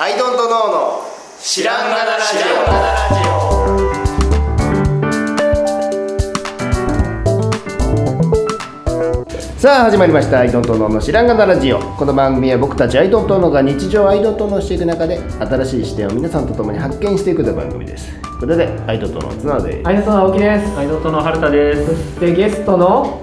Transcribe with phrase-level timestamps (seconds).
[0.00, 1.02] アイドントノーの
[1.40, 2.36] 知らんがなラジ
[9.56, 18.08] オさあ始まりました「アイドントノーの知らんがなラジオ」この番組は僕たちアイドントノーが日常アイドントノーしていく中で新しい視点を皆さんと共に発見していくという番組です
[18.38, 20.78] これでアイドントノー綱でアイドトの青木です。
[20.78, 22.20] アイドントの春田です。
[22.20, 23.20] でゲストの？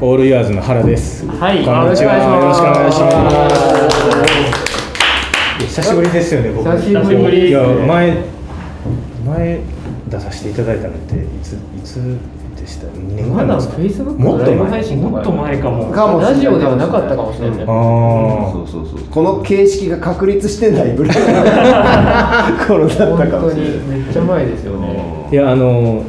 [0.00, 1.26] オールイヤーズの原です。
[1.26, 2.14] はいこんにちは。
[2.16, 4.63] よろしくお願いします。
[5.74, 6.70] 久しぶりですよね、僕。
[6.70, 8.16] 久しぶりいや、前、
[9.26, 9.60] 前
[10.08, 11.96] 出させていただいたのって、いつ、いつ
[12.56, 12.86] でした？
[12.96, 13.74] 二年ぐですか？
[13.74, 15.90] フェイスブックもっと前もっと前かも。
[15.92, 17.62] かもラジオではなかったかもしれない。
[17.62, 25.26] あそうそうそうこの形式が確立してないぐらいの頃だった本かも当しれないにめっちゃ前ですよね。
[25.28, 25.34] あ。
[25.34, 26.04] いや、あの。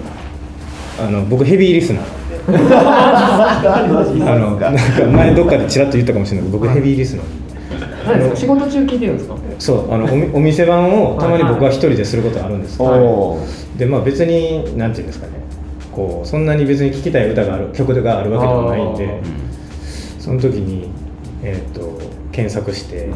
[1.03, 2.03] あの、僕ヘビーリスナー。
[2.53, 7.25] あの、なんか前どっかでちらっと言ったかもしれないけど、僕ヘビーリスナー。
[8.05, 8.35] 何ですか？
[8.37, 9.35] 仕事中聞いてるんですか？
[9.59, 12.89] そう、あの、おみお店番をたまに僕は一人ですることあるんですけど。
[12.89, 13.77] おー。
[13.79, 15.33] でまあ別になんていうんですかね。
[15.91, 19.21] こうそんなに別に聴きたい歌がある曲があるわけでもないんで。
[20.19, 20.89] その時に、
[21.43, 21.99] えー、と
[22.31, 23.09] 検索して。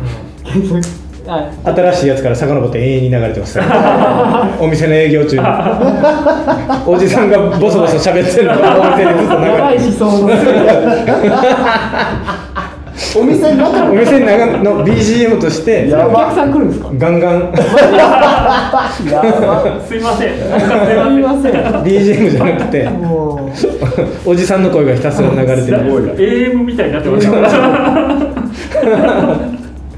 [1.28, 3.60] あ 新しいやつから遡って永遠に流れてます。
[4.62, 5.44] お店の営業中に。
[6.88, 10.30] おじさんがボソボソ喋ってるのがお店でずっと流れて思想の。
[13.16, 16.92] お店の中お店の中の BGM としてやお客さん来るんですか？
[16.98, 17.40] ガンガン。
[17.42, 17.52] や
[18.72, 19.80] ば。
[19.82, 20.34] すいません。
[20.38, 20.50] すい
[21.22, 21.54] ません。
[21.84, 22.88] BGM じゃなくて。
[22.90, 23.52] も
[24.26, 25.78] おじさんの声がひたすら流れてる。
[26.18, 27.32] AM みたいになってました。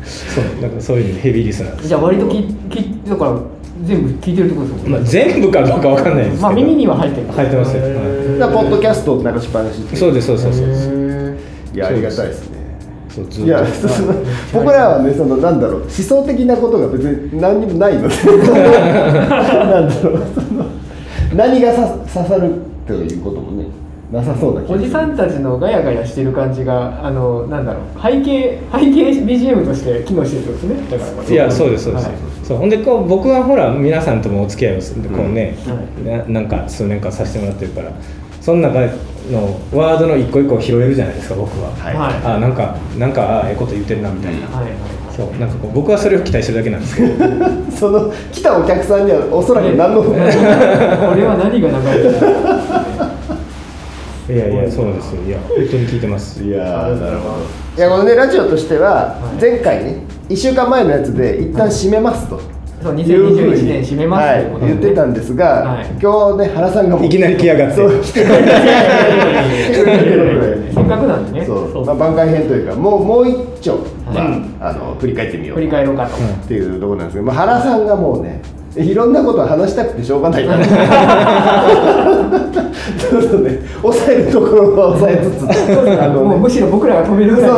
[0.06, 1.76] そうなんかそういうヘビーリスナー。
[1.76, 3.38] ですうじゃあ割とききだから
[3.84, 5.06] 全部聞いてるってことですもんまあ、ね。
[5.08, 7.28] 全部かどうかわかんないですけど、まあ耳には入ってる。
[7.28, 10.90] 入ってますよ、ポッドキャストを流しっぱなしっていそうですそうですそうです。
[10.90, 12.61] へいやありがたいですね
[13.44, 13.64] いや
[14.54, 18.16] 僕らはねそのなんだろう思想的なことが別に何にもないので。
[18.16, 20.66] なんだろうその
[21.36, 22.52] 何がさ刺さる
[22.88, 23.66] ということもね
[24.12, 24.80] なさそうな気がする。
[24.80, 30.98] ーおじさんたちのガヤガヤしてる感じがあのなんだろう背景背景 BGM として機能してるってことですね。
[30.98, 32.16] だからいやそうですそうです、はい。
[32.44, 37.92] そうほんでこう僕はほら皆さんともお付き合いをするこうね、はななんか数年間させてもらってるから
[38.42, 38.80] その中
[39.30, 41.96] のワードの一個一個を拾えるじゃないですか僕は、はい。
[41.96, 42.36] はい。
[42.36, 44.66] あなんかなんかあええこと言ってるなみたいな、はい。
[44.66, 44.74] はい。
[45.16, 45.40] そう。
[45.40, 47.14] なんかこう僕はそれを期待してるだけなんですけど。
[47.72, 52.42] その来たお客さんにはおそらく何の これは何が流れてる
[54.30, 55.24] いやいやそうですよ。
[55.28, 56.44] いや本当に聞いてます。
[56.44, 57.36] いやーなるほど。
[57.78, 62.40] いやこのねラジオとしては前回ね1週間前のやつで一旦締めますと、
[62.82, 65.88] そういうふうに2021年締めますはい言ってたんですが、はい。
[66.02, 67.76] 今日ね原さんがもういきなり来やがって。
[68.04, 68.26] せっ
[70.88, 71.46] かくなんでね。
[71.46, 75.58] そう、まあ、番外編というかもうもう一丁、まあはいあの振り返ってみよう。
[75.58, 78.42] 振り返ろうかと、っていうところなんですけど、まあ、原さんがもうね
[78.76, 80.66] いろんなことを話したくてしょうがないから
[82.98, 85.44] ちょっとね抑えるところは抑えつつ。
[86.02, 87.54] あの、ね、もうむしろ僕らが止めるぐらいい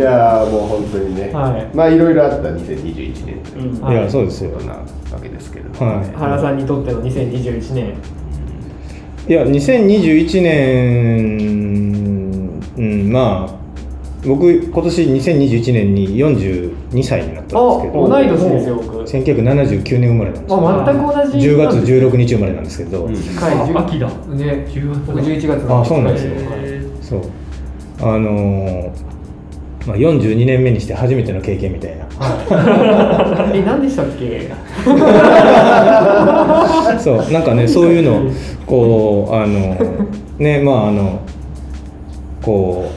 [0.00, 1.76] やーもう本当にね、はい。
[1.76, 3.92] まあいろいろあった2021年といううん。
[3.92, 3.94] い。
[3.94, 4.82] やそうですよなわ
[5.22, 6.06] けですけれども、はい。
[6.14, 7.94] 原さんにとっての2021年。
[9.28, 11.62] いや2021年
[12.76, 13.61] うんまあ
[14.24, 17.52] 僕今年2021年に42歳になったんです
[17.82, 19.02] けど同い年ですよ僕。
[19.02, 20.68] 1979年生まれなんですよ。
[20.68, 21.02] あ全く
[21.32, 21.48] 同じ。
[21.48, 23.14] 10月16日生まれなんですけど、うん。
[23.14, 24.06] 近いあ秋だ。
[24.08, 24.14] ね
[24.70, 25.06] 10月。
[25.06, 26.32] だ僕11月のあそうなんですよ。
[26.36, 27.20] へそう。
[28.00, 28.90] あのー
[29.88, 32.04] まあ、42年目にして初めての経験みたいな。
[32.18, 33.56] はい。
[33.58, 34.48] え何でしたっけ？
[37.02, 38.30] そうなんかねそういうの
[38.66, 39.76] こうあの
[40.38, 41.20] ねまああの
[42.40, 42.92] こう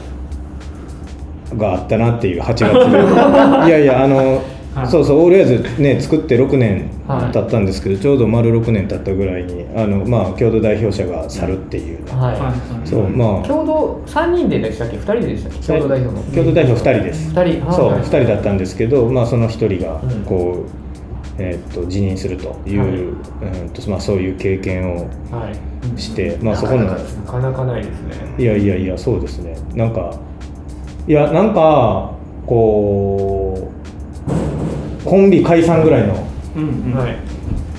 [1.56, 2.68] があったなっていう8月で。
[3.68, 4.42] いやいやあの、
[4.74, 4.86] はい。
[4.88, 7.32] そうそうオールエイズね作って6年はい。
[7.32, 12.04] 経ったんですけど、ちょうど丸6年経ったぐらいにあのまあ共同代表者が去るっていう。
[12.04, 12.52] ね、はい、は
[12.84, 12.88] い。
[12.88, 13.46] そうまあ。
[13.46, 15.66] 共同3人ででしたっけ？2人ででしたっけ？
[15.66, 16.22] 共同代表の。
[16.34, 17.32] 共同代表2人です。
[17.34, 17.72] 2人。
[17.72, 18.00] そうはい。
[18.00, 20.22] 2人だったんですけど、まあ、その1人がうん。
[20.24, 20.70] こう、
[21.38, 22.88] えーっと辞任するという、はい。
[22.90, 25.48] うんとまあ、そういう経験をは
[25.94, 26.00] い。
[26.00, 28.34] して、まあ、そこのなかなかないですね。
[28.38, 29.54] いやいやいやそうですね。
[29.74, 30.12] なんか
[31.08, 32.12] いやなんか
[32.46, 33.70] こ
[35.02, 36.26] うコンビ解散ぐらいの
[36.56, 36.98] うんうん。
[36.98, 37.16] はい。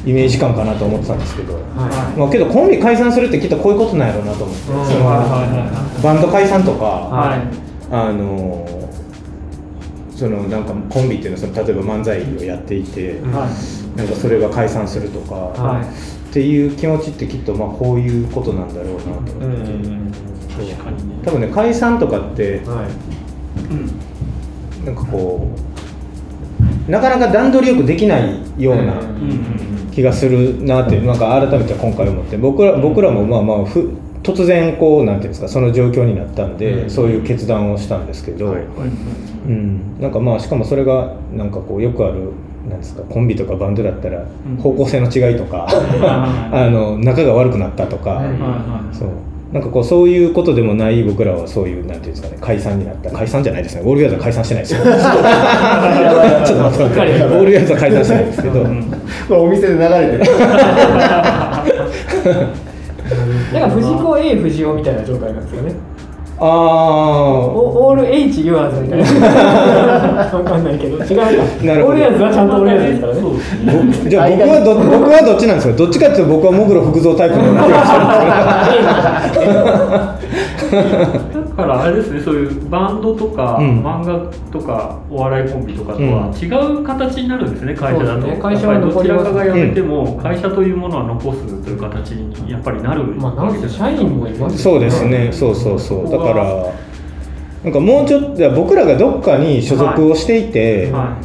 [0.05, 7.41] イメージ感かなと思ってたんですけど、はまあ、けどコンビ解散するってきっとこういうことなんやろうなと思って、はいはいはいバンド解散とか、はい。
[7.91, 8.65] あの
[10.15, 13.97] そのなんかコンビっていうのはその例えば漫才をやっていて、いはい。
[13.97, 15.83] なんかそれが解散するとか、はい。
[15.83, 20.11] っていう気持ちってきっとまあこういうことなんだろうなと思って、うんうん。
[20.55, 21.15] 確かにね。
[21.25, 23.16] 多分ね解散とかってはい
[23.71, 24.85] うん。
[24.85, 25.47] なんかこ
[26.87, 32.37] うなかなか段取りよくできないようなうんうん気がするなってなんか改めて今回思って。
[32.37, 33.91] 僕ら僕らもまあまあふ
[34.21, 42.33] 突然こうなんていうんですかその状況になったんで、そういう決断をしたんですけど、うん、なんかまあしかもそれがなんかこうよくある
[42.69, 44.57] なんですかコンビとかバンドだったらうん。
[44.57, 45.65] 方向性の違いとか、
[46.51, 48.95] あの仲が悪くなったとか、はいはいはい。
[48.95, 49.09] そう
[49.51, 53.81] なんかこうそういうことでもない僕らはそういうなんていうんですかね解散になった解散じゃないですね。
[53.85, 55.17] オールギャザー解散してないですよちょっと待
[56.75, 58.25] って待ってオールギャザー解散してない。
[58.25, 58.83] ですけど、うん。
[59.27, 60.25] これお店で流れてる。
[63.53, 65.73] なんか藤子 A 藤尾みたいな状態なんですよね
[66.39, 69.05] ああオオール H ユアーズみたいな。
[70.37, 70.97] わかんないけど。
[71.03, 71.25] 違うか。
[71.65, 71.95] なるほど。
[71.95, 73.21] オールはちゃんとオールですからね。
[74.07, 75.75] じゃあ僕はど僕はどっちなんですか？
[75.75, 77.55] どっちかっていうと僕はモグロ福蔵タイプのよう
[80.71, 83.83] だからあれですねそういうバンドとか、うん。
[83.83, 84.19] 漫画
[84.51, 86.47] とかお笑いコンビとかとは違
[86.79, 95.29] う形になるんですね、会社だと、ね会社はどちらかが辞めても、会社というものは残すという形にやっぱりなるまあなんせ社員もいますそうですね。
[95.31, 96.11] そうそうそう。
[96.11, 96.65] だから
[97.63, 101.17] なんかもうちょっと僕らがどっかに所属をしていて、は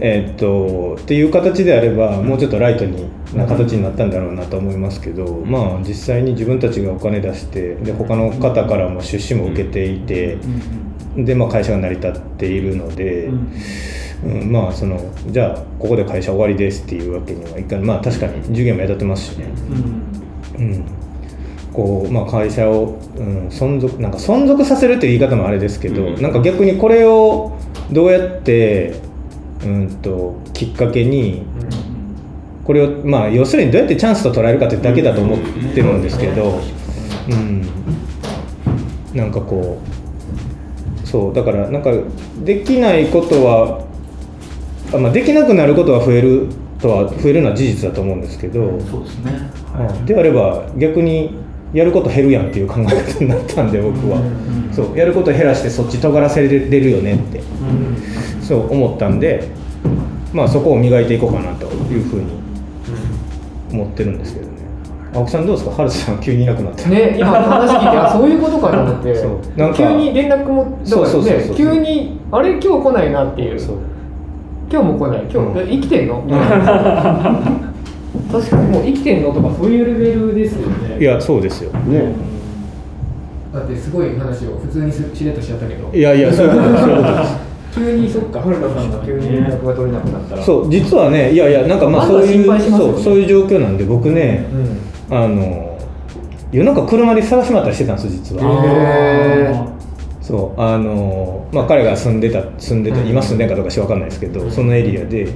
[0.00, 10.38] えーっとっていう形であればもうちょっとライトにな形になったんだろうなと思いますけど、まあ実際に自分たちがお金出してで他の方からも出資も受けていて、
[11.16, 13.52] でまあ、会社が成り立っているので、うん。
[14.24, 17.84] うんまあそのじゃあここで会社終わりですっていうわけにはいかない。
[17.84, 19.46] まあ確かに従業員も雇ってますしね、
[20.56, 20.64] うん。
[20.64, 20.84] うん、
[21.72, 26.22] こうまあ会社を、うん、存続なんか存続させるという言い方もあれですけど、うん。
[26.22, 27.56] なんか逆にこれを
[27.92, 29.07] どうやって、
[29.64, 31.42] うん、ときっかけに
[32.64, 35.38] これをまあ要するにどうやってチャンスと捉えるかってだけだと思っ
[35.74, 36.60] てるんですけど、
[37.30, 37.66] うん、
[39.14, 39.80] なんかこ
[41.04, 41.90] うそうだからなんか
[42.44, 43.84] できないことは
[44.92, 46.48] あ、まあ、できなくなることは増える
[46.80, 49.50] とは増えるのは事実だと思うんですけど、そうですね、
[49.90, 51.34] うんであれば逆に
[51.72, 57.38] やること減るやんっていう考え方になったんで僕は、んそうやること減らしてそっち尖らせれるよねって。
[57.38, 57.87] うん
[58.48, 59.48] そう思ったんで
[60.32, 62.26] まあそこを磨いていこうかなというふうに
[63.72, 64.52] 思ってるんですけどね。
[65.14, 65.74] 青木さんどうですか？
[65.76, 66.88] 春さん急にいなくなった。
[66.88, 69.14] ね、今話聞いてあそういうことかと思って。
[69.20, 71.56] そうなんか急に連絡もだからそうそうそうねそう。
[71.56, 73.58] 急にあれ今日来ないなっていう。
[73.60, 73.76] そう。
[74.70, 75.20] 今日も来ない。
[75.30, 75.58] 今日、うん。
[75.58, 76.22] え生きてんの？
[78.32, 80.98] 確かにもう生きてんのとかそういうレベルですよね。
[81.00, 81.70] いやそうですよ。
[81.86, 82.12] ね。
[83.52, 85.90] だってすごい話を普通にしれっとしちゃったけど。
[85.96, 86.82] いやいやそういうことです。
[86.84, 90.42] そういうことです急にそっか春田さんが急に連絡が取れなくなったら。
[90.44, 92.60] そう実はねいやいやなんかまあそういうね。
[92.70, 94.46] そうそういう状況なんで僕ね、
[95.10, 95.16] うん。
[95.16, 95.78] あの
[96.50, 99.74] 夜中車で探し回ったりしてたんです実は、
[100.22, 105.28] そうあのまあ彼が住んでた住んでた、うん今住んでるかどうかしわかんないですけど、そのエリアで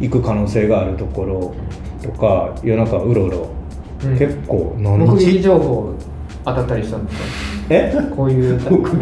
[0.00, 1.54] 行く可能性があるところ
[2.02, 3.48] とか夜中うろうろ、
[4.04, 4.18] うん。
[4.18, 5.94] 結構何目撃日情報
[6.44, 7.53] 当たったりしたんですか？
[7.70, 7.92] え？
[8.14, 8.60] こういう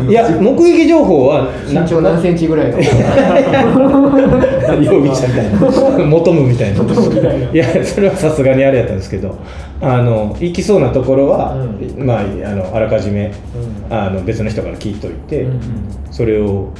[0.08, 1.28] いや目撃情報。
[1.28, 2.78] は身長何センチぐらいの
[4.80, 5.58] 容疑者みたいな。
[6.06, 6.82] 求むみたいな。
[6.82, 7.50] 求むみたいな。
[7.50, 9.38] いやそれはさすがにあれやったんですけど。
[9.80, 12.06] あの行きそうなところは、うん。
[12.06, 13.92] まああのあらかじめ、うん。
[13.92, 15.60] あの別の人から聞いといて、うん。
[16.10, 16.72] それを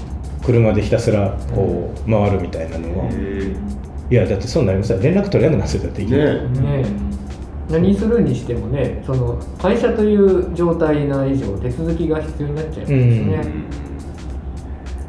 [0.44, 3.10] 車でひたすらこう回るみたいなのは、
[4.10, 5.00] いやだってそうなりますよ。
[5.00, 7.11] 連絡取れなくなるんですよだっていきなりねねえ
[7.72, 13.44] 何するにしてもねその会社という状態な以上手続きが必要になっちゃいますね、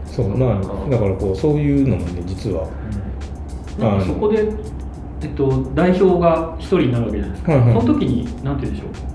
[0.06, 2.70] そうまあだからこうそういうのもね実は、
[3.78, 4.48] なんかそこで、
[5.22, 7.74] えっと、代表が一人になるわけじゃないですか、はいはい。
[7.82, 9.14] その時に何て言うんでしょう。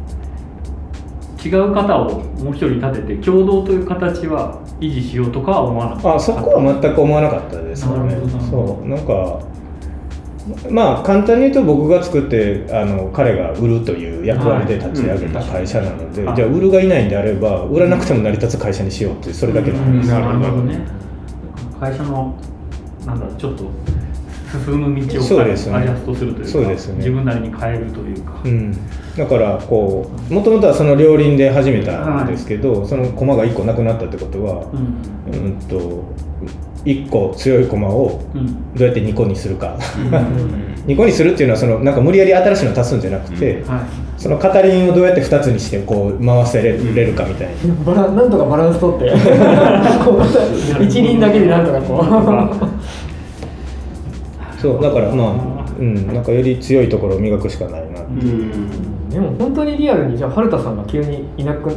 [1.40, 6.14] 違う方をもう一人立てて共同という形は維持しようとかは思わなかった。
[6.16, 8.14] あそこは全く思わなかったですよね。
[8.14, 8.66] なるほどなるほど。
[8.66, 9.47] そうなんか
[10.70, 20.10] まあ簡単に言うと僕が作ってあの彼が売るという役割で立ち上げた会社なので、はいじゃあ売るがいないんであれば売らなくても成り立つ会社にしようっていうそれだけなんです。
[20.10, 20.86] よ、なるほどね。
[21.80, 22.36] 会社の
[23.06, 23.64] なんだろうちょっと
[24.66, 25.76] 進む道をそうですね。
[25.76, 26.96] アジャストするというかそうですね。
[26.98, 28.72] 自分なりに変えるというか、うん、
[29.16, 34.76] だからこうもともとはその両輪で始めたんですけど、その駒が1個なくなったってことは、う
[35.30, 35.44] ん。
[35.44, 36.04] うん、と
[36.84, 38.74] 1個強い駒をうん。
[38.74, 39.76] どうやって2個にするか、
[40.86, 44.20] 2個にするっていうのはそのなんか無理やり新しいの足すんじゃなくて、はい。
[44.20, 49.12] その片輪をどうやって2つにしてこう回せれるかみたいな、バランなんとかバランス取って。
[50.84, 52.04] 一輪だけでなんとかこ
[54.60, 61.68] そうだからまあ、うん、なんかより強いところを磨くしかないなってうんでも本当にリアルにじゃあ春田さんが急にいなく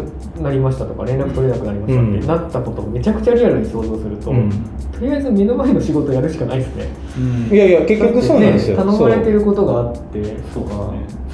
[0.41, 4.50] なりましたとか連絡取れなくなりましたってうんなったことをめちゃくちゃリアルに想像すると、うん。
[4.91, 6.89] とりあえず目の前の仕事やるしかないですね。
[7.51, 8.83] いやいや結局そうなんですよ、ね。
[8.83, 10.41] 頼まれてることがあってそうですね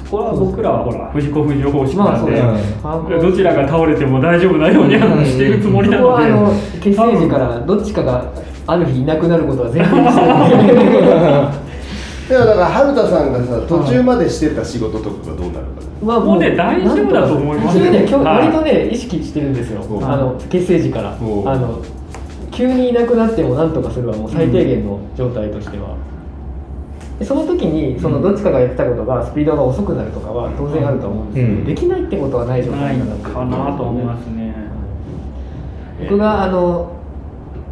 [0.04, 3.22] そこは僕らはほら藤子不二雄方式なんで、だね。
[3.22, 8.32] どちらが倒れても大丈夫なようにあのしているつもりなそこはあのので結成時からどっちかが
[8.66, 10.74] ある日いなくなることは前提にしてるんで。
[10.74, 11.67] で も
[12.28, 15.82] だから春田さんがさ途中までしてた仕事とかがどうなるか。
[16.02, 18.48] まあもうね大丈夫だと思いますね今日はい。
[18.48, 19.80] 割とね意識してるんですよ。
[19.80, 21.12] おあの結成時から。
[21.12, 21.82] あおの
[22.50, 25.96] 急にいなくなってもなんとかするはもう最低限の状態としては、
[27.18, 31.64] でその時にそのどっちかがやってたことがスピードが遅くなるとかは当然あると思うんですけど、うん。
[31.64, 34.54] できないってことはない状態かなと思いますね。
[36.00, 36.97] 僕があの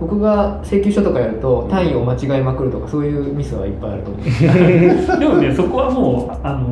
[0.00, 5.16] 僕が請求書とかやると単位を間違えまくるとかそういうミスはいっぱいあると思う。
[5.16, 6.68] ん でもねそこはもうあの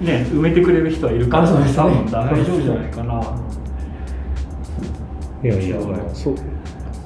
[0.00, 1.76] ね埋めてくれる人はいるからあそうですね。
[1.78, 3.20] 多分大丈夫じゃないかな。
[5.42, 6.34] いやいやまあそう。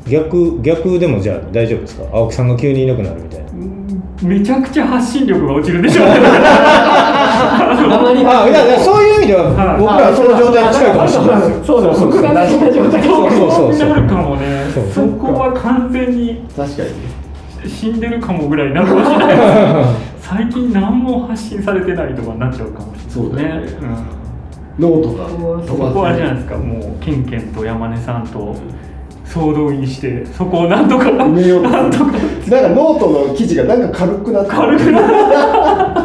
[0.09, 2.04] 逆逆でもじゃあ大丈夫ですか？
[2.12, 3.47] 青木さんが急にいなくなるみたいな。
[4.28, 6.02] めちゃくちゃ発信力が落ちるでしょ。
[6.02, 6.06] う
[7.44, 9.80] あいやいやそういう意味でははい。
[9.80, 13.30] 僕らはその状態に近いかもしれないですそうだ僕が大事な状態そう。
[13.30, 13.78] そうそうに。
[13.78, 14.14] なるか。
[14.16, 16.82] もねそうそこは完全に確か。
[16.82, 16.94] にね
[17.66, 18.32] 死んでるか。
[18.32, 18.94] もぐらいになるか。
[18.94, 19.36] もしれない
[20.20, 22.32] 最近何も発信されてないとか。
[22.32, 22.80] になっちゃうか。
[22.80, 23.70] もしれないそうだよねん
[24.78, 25.28] ノートが
[25.66, 26.56] そこはじゃないですか。
[26.56, 28.56] もうケンケンと山根さんと
[29.24, 31.04] 総動員してそこをなんとか。
[31.04, 32.04] 埋めようとなんとか。
[32.04, 32.20] なんか。
[32.70, 33.98] ノートの記事がなんか。
[34.00, 36.03] 軽くなって軽くなる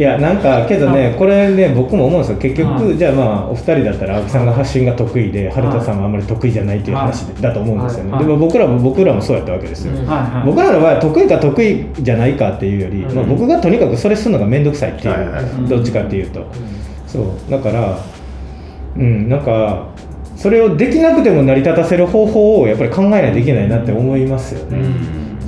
[0.00, 2.38] いやなんかけどねこれね僕も思うんですよ。
[2.38, 8.12] 結局はじゃあまあお二人だったら青木さんが発信が得意で春田さんはあんまり得意じゃないっていう話だと思うんですよね。
[8.12, 9.92] はいでも僕らも僕らもそうやったわけですよ。
[10.46, 13.14] 僕らの場合は得意か得意じゃないかっていうより、うん。
[13.14, 16.46] まあ、僕がとにかくそれするのが面倒くさいっていう、どっちかっていうと、
[17.06, 17.50] そう。
[17.50, 17.98] だから
[18.96, 19.88] うんなんか
[20.34, 24.78] それをできなくても成り立たせる方法をやっぱり考えないといけないなって思いますよね、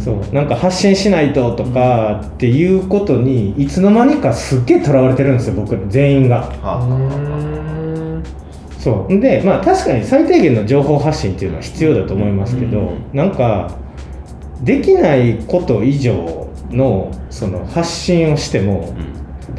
[0.03, 0.35] そう。
[0.35, 5.81] なんか発信しないととかっていうことにいつの間にかすっげえとらわれてるんですよ僕ら。
[5.89, 6.51] 全員が。
[8.79, 9.21] そう。
[9.21, 13.17] でまあ確かに最低限の情報発信っていうのは必要だと思いますけど、うん。
[13.17, 13.77] なんか
[14.63, 18.95] できないこと以上のその発信をしても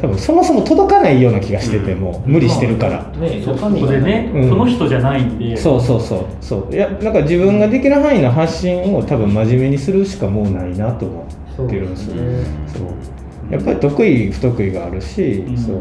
[0.00, 4.48] 多分そもそも届かないような気がしてても、無理してるから、ねそこでね、うん。
[4.48, 5.56] その人じゃないんで。
[5.56, 6.24] そうそうそう。
[6.40, 6.74] そう。
[6.74, 11.26] いやなんか自分ができる範囲の発信を多分真面目にするしかもうないなと思
[11.66, 12.16] ってるんですよ。
[12.16, 12.44] ね。
[12.66, 13.52] そう。
[13.52, 15.56] やっぱり得意不得意があるし、うん。
[15.56, 15.76] そう。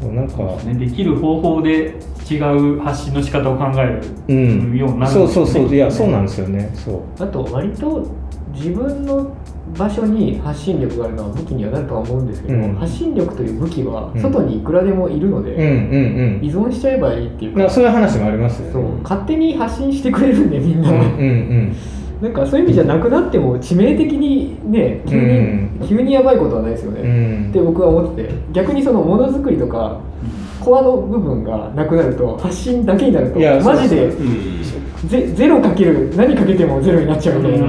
[0.00, 0.42] そうなんか。
[0.64, 1.94] ね、できる方法で
[2.30, 4.36] 違う発信の仕方を考えうる
[4.72, 4.76] ん。
[4.76, 5.74] ようになるそうそうそう。
[5.74, 6.70] いやそうなんんですよね。
[6.74, 7.22] そう。
[7.22, 8.06] あと割と
[8.54, 9.30] 自分の
[9.76, 12.74] 場所に発信力があるのは武器にはなるとは思うんですけど、うん。
[12.74, 14.20] 発信力という武器はうん。
[14.20, 18.72] 外にいくらでもいるので、うんうん依存しちゃえばいいっていうか、そういう話もありますよね。
[18.72, 21.76] そう勝手に発信してくれるんでみんな、うんうん
[22.20, 25.88] なんかそういう意味じゃなくなっても致命的にね急に、うん。
[25.88, 29.98] 急にやばいことはないですよね、って僕は思ってて逆にそのものづくりとか
[30.60, 34.60] コアの部分がなくなると発信だけになるといやマジでうん。
[35.08, 37.68] ゼゼロかける何かけてもゼロになっちゃうみたいな、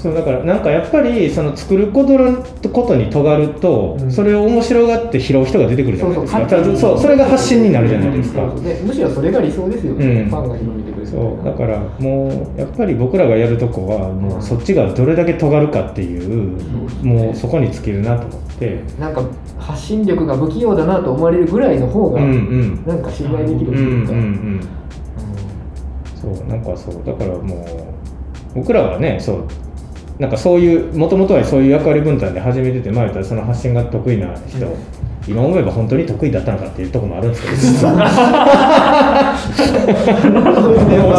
[0.00, 2.40] そうだからなんかやっぱりその作ることの
[2.72, 4.12] ことに尖ると、うん。
[4.12, 6.48] それを面白がって拾う人が出てくるじゃないですか。
[6.48, 6.76] そうそう。
[6.76, 8.64] そうそれが発信になるじゃないですか、そうそう。
[8.64, 10.30] でむしろそれが理想ですよね、うん。
[10.30, 11.44] ファンが広めてくれるそう。
[11.44, 16.56] なだからもうやっぱり僕らがやるとこはもうそっちがどれだけ尖るかっていう、
[17.04, 18.80] もうそこに尽きるなと思って。
[19.00, 19.22] なんか
[19.58, 24.60] 発信力が不器用だなと思われるぐらいの方が、なんか信頼できるというか、うん。
[26.14, 27.02] そうなんかそう。
[27.04, 27.56] だからも
[28.54, 29.44] う僕らはねそう
[30.18, 34.74] なんかそういうもともとはそういう役割分担で始めてて前ったらその発信が得意な人、うん。
[35.28, 37.56] 今思えば本当に得意だったのかっていうところもあるんですけど。
[37.56, 37.94] 実は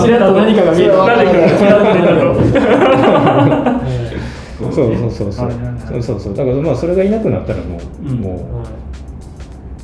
[0.05, 1.25] でと何かが見えた誰
[4.59, 4.71] そう
[5.09, 5.51] そうそう。
[6.01, 8.17] そうそうだからまあそれがいなくなったらもう、うん。
[8.19, 8.88] もう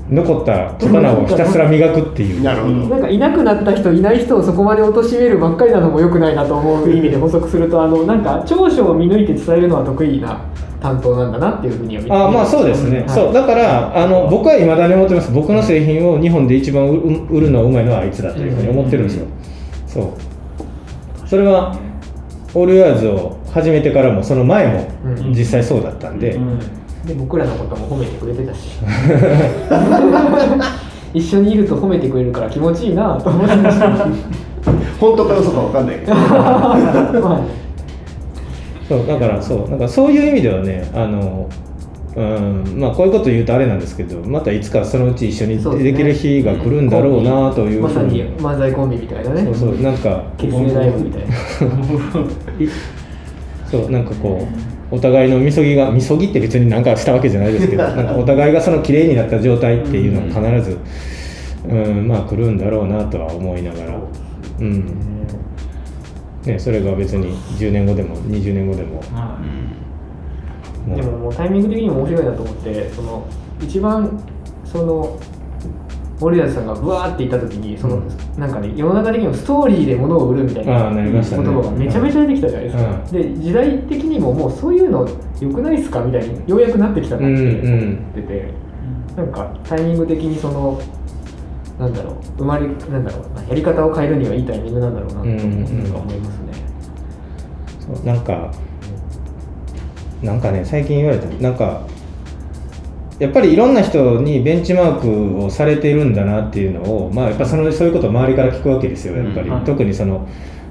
[0.09, 2.43] 残った刀をひたすら磨くっていう。
[2.43, 2.75] なるほど。
[2.75, 10.39] なんかいなくなった人いない人をそこまで貶めるばっかりなのも良くないなと思う意味で補足するとあのなんか長所を見抜いて伝えるのは得意な
[10.79, 12.13] 担当なんだなっていうふうには見て。
[12.15, 13.09] あまあそうですね、はい。
[13.09, 13.33] そう。
[13.33, 15.31] だからあの僕はいまだに思ってます。
[15.31, 19.25] 僕の製品を日本で一番売売るのはうまいのはあいつだというふうに思ってるんですよ、
[19.88, 21.27] そう。
[21.27, 21.75] それは
[22.53, 25.33] オールヤーズを始めてからもその前もうん。
[25.33, 26.59] 実際そうだったんで、うん
[27.05, 28.79] で僕らのことも褒めてくれてたし。
[31.15, 33.88] 一緒にいると褒めてくれるから気持ちいいなと思ってました。
[35.00, 36.13] 本当か嘘か分かんないけど。
[36.13, 36.19] ま
[37.39, 37.41] あ
[38.88, 41.47] そうだからそうなんかそういう意味ではねあの
[42.15, 49.43] うんまあ、こういうこと言うとあれなんですけどまたいつかそのうち一緒にそうできる日が来るんだろうなというまさに漫才コンビみたいなね。
[49.43, 50.24] そうそうなんか。
[50.38, 51.35] 結成ライブみたいな。
[53.69, 60.77] そうなんかこうお互いのみそぎがみそぎって別になんかしたわけじゃないですけど なんかお互いがその綺麗になった状態っていうのが必ず、
[61.67, 63.99] うんまあ来るんだろうなとは思いながら、
[64.59, 64.85] うん。
[66.45, 68.99] ね、それが別に10年後でも20年後でも。
[69.11, 69.39] は
[70.87, 73.25] もうでももうタイミング的にも面白いなと思ってその
[73.59, 74.23] 一番
[74.63, 75.19] その
[76.19, 78.01] 森田さんがブワーって言った時にその、
[78.38, 81.43] なんかね世の中的にもストーリーで物を売るみたいなああなりましたね。
[81.43, 83.05] 言葉がめちゃめちゃ出てきたじゃないですか、うん。
[83.12, 85.07] で時代的にももうそういうの
[85.41, 88.00] 良くないっすかみたいにようやくなってきたなってうんうん。
[88.00, 88.50] 思ってて、
[89.17, 90.81] なんかタイミング的にその
[91.77, 95.84] なんだろう生まれなんだろうやり方を変えるにはいいタイミングなんだろうなと思いますね、
[97.81, 98.53] そうなんか
[100.24, 101.81] なんかね最近言われたなんか
[103.19, 109.63] やっぱりいろんな人にベンチマークをされているんだなっていうのをまあやっぱそのそういうことを周りから聞くわけですよやっぱり、うんはい。
[109.63, 110.27] 特にその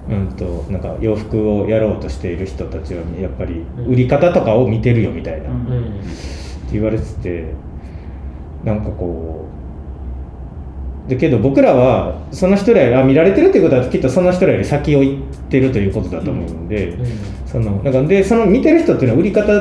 [0.08, 5.66] うんとなんか洋服をやろうとしている人たちはやっぱり売り方とかを見てるよみたいな、うん。
[5.66, 6.00] うん
[6.64, 7.54] って言われてて
[8.64, 9.46] なんかこ
[11.06, 17.06] うでけど僕らはその人らよりあ見られてるっていうことはきっとその人らより先を行ってるということだと思うんで、うん。
[17.46, 19.52] そのなんかでその見てる人っていうのは売り方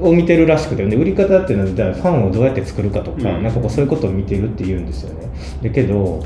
[0.00, 3.42] を見てるらしくてで売り方っていうのはファンをどうやって作るかとか、うん。
[3.42, 5.28] なんかこうそういうことを見てるって言うんですよね。
[5.62, 6.22] だけど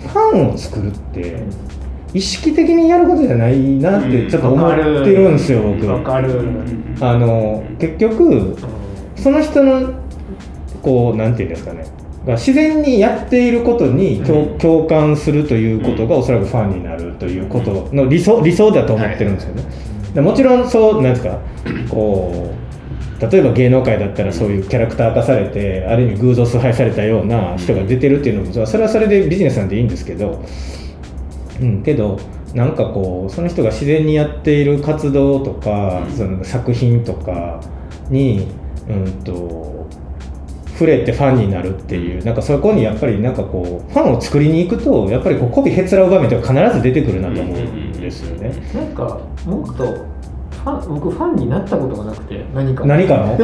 [0.00, 1.42] ファンを作るって
[2.12, 5.86] 意識的にやることじゃないなってちょっと思ってるんですよ、僕。
[5.86, 6.42] わかる、
[7.00, 8.56] あの結局
[9.16, 9.94] その人の
[10.82, 11.84] こうなんていうんですかね。
[12.26, 19.62] が自然にやっていることに共,、共感するということがおそらくファンになるということの理想理想だと思ってるんですよね。
[20.14, 21.40] でもちろんそうなんですか
[21.90, 22.63] こう
[23.20, 30.44] 例えば芸能界だったらそういうキャラクター化されてある意味偶像崇拝されたような人が出てるっていうのもそれはそれでビジネスなんていいんですけど、
[31.60, 32.18] うん、けど
[32.54, 37.60] なんかこうその人が自然にやっている活動とか、その作品とか
[38.10, 38.46] に、
[38.88, 39.88] うん、と
[40.74, 48.52] 触れてファンになるっていうなんかそこにやっぱりなんかこうファンを作りに行くとやっぱりこう媚びへつらう場面って必ず出てくるなと思うんですよね。
[48.72, 50.13] なんかもっと
[50.64, 52.86] ファン僕ファンになったことがなくて何か。
[52.86, 53.36] 何かの？
[53.36, 53.40] い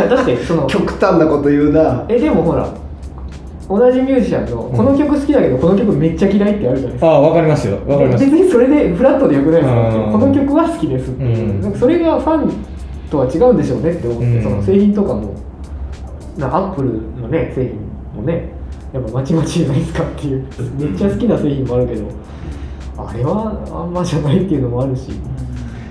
[0.00, 2.06] やだってその極端なこと言うな。
[2.08, 2.72] えでもほら
[3.68, 7.06] 同じミュージシャンのこの曲好きだけどこの曲めっちゃ嫌いってあるじゃないですか。
[7.08, 7.76] ああわかりますよ。
[7.86, 8.24] わかります。
[8.24, 11.60] 別にそれでフラットでよくないですかこの曲は好きですっていう、うん。
[11.60, 12.64] なんかそれがファン
[13.10, 14.42] とは違うんでしょうねって思って、うん。
[14.42, 15.34] その製品とかも
[16.38, 18.48] なアップルのね製品もね
[18.94, 20.46] やっぱまちまちじゃないですかっていう。
[20.78, 22.08] めっちゃ好きな製品もあるけど
[22.98, 25.10] あれはあんまじゃないっていうのもあるし、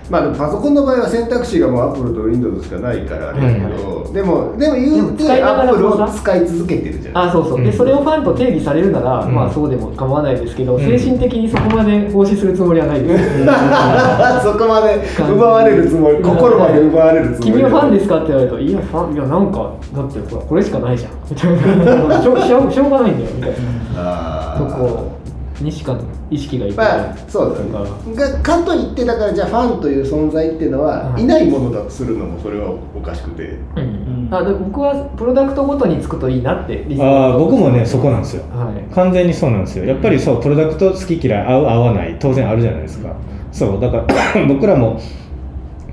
[0.09, 9.33] まあパソコンの場合は選択肢がもうアップルと Windows しかないからあれだけど、でもでも言うてアップルを使い続けてるじゃないあそうそう、うんでそれをファンと定義されるなら、うん。
[9.33, 10.85] まあそうでも構わないですけど、うん。
[10.85, 13.45] 精神的にそこまで奉仕するつもりはないです、
[14.45, 17.51] そこまで奪われるつもり心まで奪われるつもり。
[17.53, 21.11] 君はファンですかって言われるといやファンいやなんかだってほらこれしかないじゃん。
[21.29, 22.21] みたいな。
[22.21, 23.51] しょしょしょうがないんだよみたい
[23.95, 24.55] な。
[24.57, 25.14] とこ
[25.61, 25.97] にしか
[26.29, 26.87] 意識がいっぱい。
[26.87, 28.15] まあそうだね。
[28.15, 31.23] がかといってだからじゃあファンという存在っていうのは、はい。
[31.23, 33.57] い、ないものだとするのもそれはおかしくて。
[33.75, 38.43] うんあで僕はプロダクトごとにつくといいなって理想ああ僕もねそこなんですよ。
[38.49, 38.93] はい。
[38.93, 39.85] 完全にそうなんですよ。
[39.85, 43.15] やっぱりそうプロダクト好き嫌い合う合わない当然あるじゃないですか。
[43.51, 44.99] そうだから 僕らも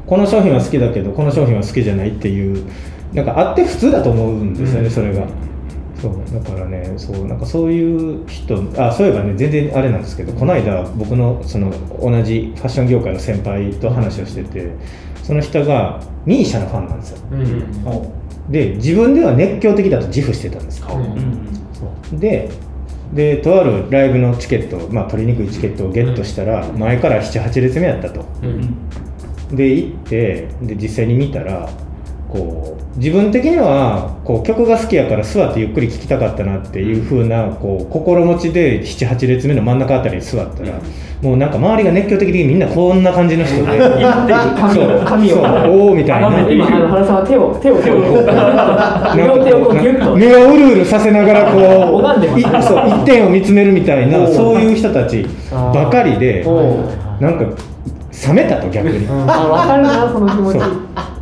[0.07, 2.65] この商品は好きだけどこの商品は好きじゃないっていう
[3.13, 4.91] なんかあって普通だと思うんですよね、うん。
[4.91, 5.25] それが
[6.03, 14.73] そうだからねそうなんかそういう人あそういえばね全然あれなんですけどこの間僕のその同じファッション業界の先輩と話をしてて
[15.23, 17.19] その人がミーシャのファンなんですよ。
[17.31, 20.81] うんで自分では熱狂的だと自負してたんです。
[20.81, 22.19] よ、うんそう。
[22.19, 22.51] で
[23.15, 28.25] でとあるライブのチケット、まあ、取りにくいチケットをゲットしたら、前から78列目やったと。
[28.43, 29.57] うん。
[29.57, 31.69] で行ってで実際に見たら
[32.29, 40.79] こう自分的にはこう曲が好きやから座ってゆっくり聴きたかったなっていう風なこう心持ちで78列目の真ん中あたりに座ったら
[41.23, 43.79] もうなんか周りが熱狂的にみんなこんな感じの人で
[44.59, 45.45] 神を神をそう。
[45.71, 46.41] おおみたいな。
[46.51, 48.27] 今原さんは手を手を手をこう
[49.17, 50.17] 両手をこうギュッと。
[50.17, 56.45] 目をうるうるさせながらこう一点を見つめるみたいなそういう人たちばかりで
[57.21, 57.45] なんか
[58.27, 59.07] 冷めたと逆に。
[59.09, 60.59] あ分かるな その気持ち。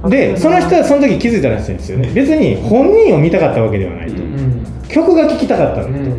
[0.08, 2.10] でその人はその時気づいたらしいんですよね。
[2.14, 4.62] 別に本人を見たかったわけではないと、うん。
[4.88, 6.14] 曲が聴きたかったの、うん。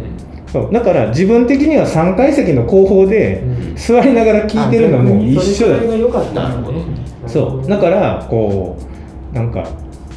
[0.52, 0.74] そう。
[0.74, 3.76] だから自分的には3階席の後方でうん。
[3.76, 5.76] 座りながら聴いてるのも一緒だ。
[5.78, 6.32] それが良かった。
[6.32, 6.76] んだね。
[7.28, 7.68] そう。
[7.68, 8.78] だからこ
[9.34, 9.64] うなんか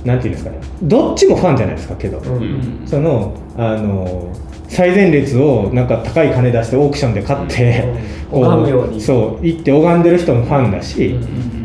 [0.04, 0.56] なんていうんですかね。
[0.82, 2.82] どっちもファンじゃないですかけど、うん。
[2.84, 4.28] そのあの
[4.74, 7.84] 最前列をなんか高い金出してオークションで買って、
[8.32, 8.42] うん。
[8.42, 9.00] 拝むように。
[9.00, 11.16] そう行って拝んでる人もファンだし、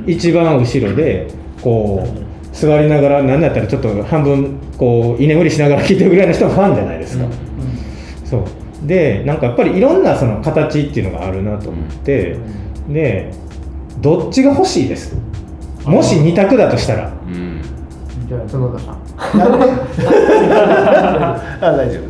[0.05, 1.27] 一番後ろで
[1.61, 7.25] こう座りながらなんだったらちょっと半分こう居眠りしながら聞いてるぐらいの人もファンじゃないですか、
[8.25, 8.43] そう。
[8.87, 12.37] でなんかやっぱりいろんなその形っていうのがあるなと思って、
[12.87, 13.31] で
[13.99, 15.17] どっちが欲しいです？
[15.85, 17.11] もし二択だとしたら。
[17.27, 17.61] うん。
[18.27, 18.99] じゃあ角田さん。
[21.61, 22.08] あ大丈夫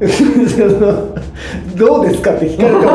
[1.76, 2.86] どうですかって聞かれて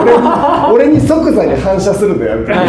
[0.73, 2.51] 俺に俺に即座に反射するのやめて。
[2.51, 2.55] い。
[2.55, 2.65] や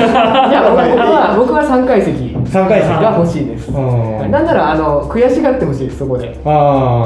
[0.71, 3.71] 僕は僕は3階席3回戦が欲しいです。
[3.71, 4.31] うん。
[4.31, 6.39] なんならあの悔しがってほしいですそこで。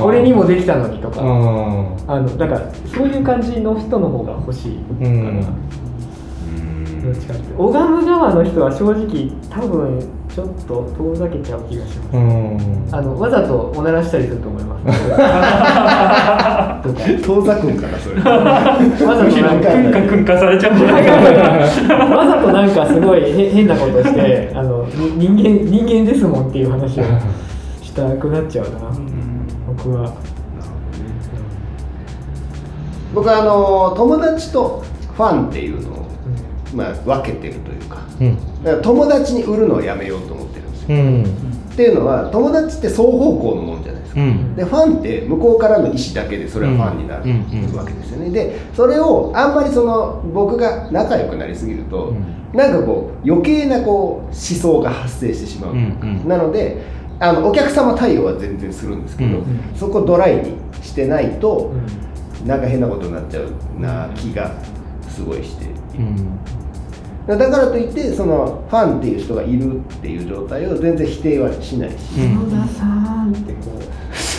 [0.04, 1.20] 俺にもできたのにとか。
[1.20, 2.62] ああのだから
[2.92, 5.44] そういう感じの人の方が欲しいかな、うん
[7.02, 12.88] どっちかって拝む側の人は正直多分ちょっと遠ざけちゃう気がします、うん。
[12.92, 14.86] あのわざとおならしたりすると思います。
[17.26, 18.16] 遠ざくんかなそれ。
[18.16, 18.22] わ
[19.16, 20.72] ざとなんかくんかくんかされちゃう
[22.16, 24.84] わざとなんかすごいへ変なことしてあの
[25.16, 27.04] に人間人間ですもんっていう話を
[27.82, 28.72] したくなっちゃうな。
[29.66, 30.12] 僕は。
[33.12, 34.84] 僕はあの友達と
[35.16, 35.99] ファンっていうのを、
[36.74, 37.98] まあ、分けてるというか。
[38.20, 38.37] うん。
[38.62, 41.24] だから友達に売るのをやめようと思ってるんですよ、うん。
[41.72, 44.56] っていうのは友達って双方向のもんじゃないですか、うん。
[44.56, 48.30] でファンって向こうからの意思だけでそれはファンになるわけですよね。
[48.30, 52.14] でそれをあんまりその僕が仲良くなりすぎると、
[52.52, 56.28] うなんかこう余計なこう思想が発生してしまう、うんうん。
[56.28, 56.83] なので
[57.18, 59.61] あのお客様対応は全然するんですけど、うん。
[59.74, 62.48] そこドライにしてないとう、ん。
[62.48, 64.52] なんか変なことになっちゃうな気が
[65.09, 65.66] すごいして
[66.00, 67.38] うん。
[67.38, 71.98] だからといってそのファンっていう人がいるっていう状態を全然否定はしないし、う
[72.50, 73.80] 田さんってこう。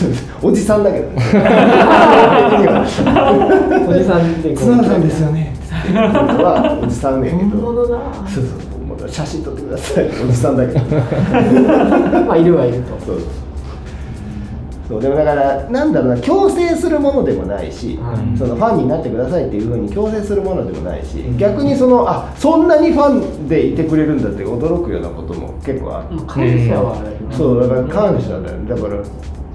[0.42, 1.14] おじさんだけどね。
[3.88, 4.66] おじさんでこう。
[4.68, 5.54] 角田さんですよね。
[5.82, 5.92] って
[6.42, 7.98] はおじさんねんけ本ど物だ。
[8.26, 8.50] そうそ
[9.04, 10.06] う写真撮ってください。
[10.06, 10.80] おじさんだけど。
[12.26, 12.90] まあいるはいると。
[13.04, 13.41] そうそう
[15.00, 18.38] でもだからなんだろうな強制するものでもないし、はい。
[18.38, 23.08] そのファンになってくださいっていうふうに強制するものでもないし、逆にそのあそんなにファ
[23.44, 28.74] ンでいてくれるんだって驚くようなことも結構あって、まあ感謝はあるなそうだから感謝だよね。
[28.74, 29.02] だから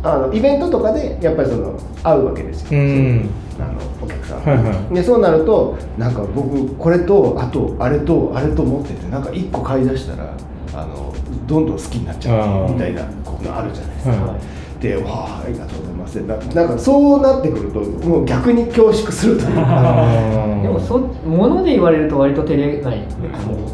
[0.04, 3.30] あのイベントとかでやっぱりその会うわけですよ、うん。
[3.60, 4.93] あのお客さん、はいはい。
[4.93, 10.34] でそうなるとなんか僕これとあとあれとあれと持っててなんか1個買い出したら
[10.73, 11.13] あの
[11.47, 14.39] どんどん好きになっちゃうみたいなことあるじゃないですか、はい
[14.80, 16.16] でわあありがとうございます。
[16.22, 20.60] ななんかそうなってくるともう逆に恐縮するというか。
[20.62, 23.04] でもそ物で言われると割と照れない。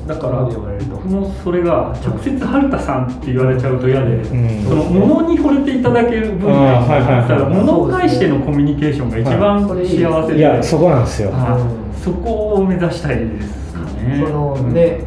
[0.07, 0.95] だから物で言われると。
[0.95, 4.23] 僕もそれが直接春田さんって言われちゃうと嫌で、ん。
[4.63, 7.29] その物に惚れていただける分にあーはいはいはい。
[7.29, 11.33] だから物を介してのコミュニケーションが一番はい幸せで、いやそこなんですよ
[12.03, 14.23] そこを目指したいですかね。
[14.25, 14.99] そのね、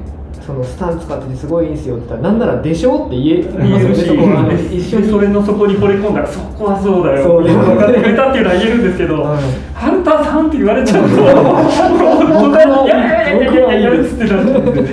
[0.47, 5.09] そのスタン使っててすごいいいんすよって言ったらなんならでしょって言え見えるし、そこは一緒に。
[5.11, 7.43] それの底に惚れ込んだらそこはそうだよ。
[7.43, 9.43] 分かってくれたっていうのは言えるんですけど、はい。
[9.75, 14.89] ハンターさんって言われちゃうと本当にいやいやいやいやいやいやいやつってなるんでね。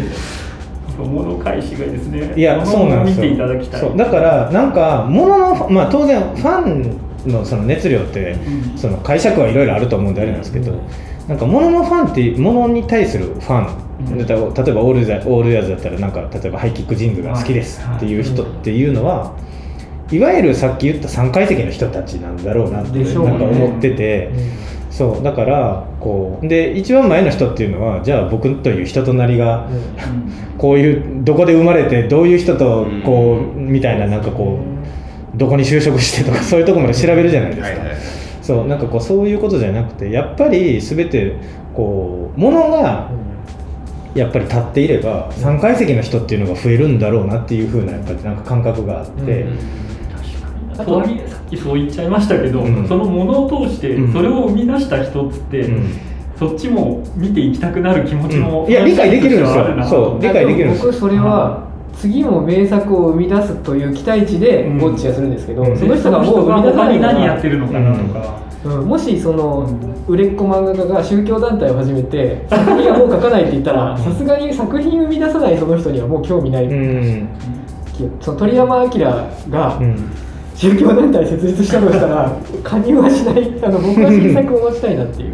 [0.98, 3.82] 物返しがいいですねいやそうなんだきたい。
[3.82, 3.98] そう。
[3.98, 8.78] だからなんかもののまあ当然ファンのその熱量って、うん。
[8.78, 10.82] その解釈はいろいろあると思うんであれなんですけど、
[11.28, 13.68] なんかもののファンってものに対するファン、
[14.10, 19.36] 例えばオールザオールヤーズだったらなんか例えばハイキックジングが好きですっていう人っていうのは、
[20.12, 24.32] いわゆるさっき言った3階席の人たちなんだろうなってなんか思ってて。
[24.94, 29.68] そうだからこうで一番前の人っていうのはじゃあ僕という人となりが
[30.60, 34.60] こういうどこで生まれてどういう人とこうみたいななんかこ
[35.34, 37.68] うどこに就職してとか そういうところまで調べるじゃないですか。
[37.70, 37.98] はいはい。
[38.44, 41.38] そうなんかこうそういうことじゃなくてやっぱり全て
[41.74, 43.10] こうものが
[44.16, 49.84] やっぱり立っていれば3階席の人っていうのが増えるんだろうなっていう風なやっぱりなんか感覚があって、うん
[50.74, 52.88] とさっきそう言っちゃいましたけど、うん。
[52.88, 54.14] そのものを通してうん。
[54.14, 56.00] それを生み出した人っつって、うん。
[56.38, 58.72] そっちも見ていきたくなる気持ちも、うん。
[58.72, 59.66] いや理解できるんですよ。
[59.66, 60.92] あるなとそう理解できるんですよ。
[60.92, 65.78] 僕それは次も名作を生み出すという期待値でウォッチはするんですけど、うん。
[65.78, 69.70] その人がもう生み出さない何やってるのかなとか、うんもしその
[70.08, 77.28] 売れっ子漫画家が宗教団体を始めて作品はもう書かないって言ったらさすがに作品生み出さないその人にはもう興味ない、うん。
[78.22, 78.90] その鳥山明
[79.50, 80.12] がうん。
[80.56, 82.32] 宗教団体設立したとしたら
[82.64, 83.64] 加入はしない。
[83.64, 85.34] あの僕は新作を待ちたいなってい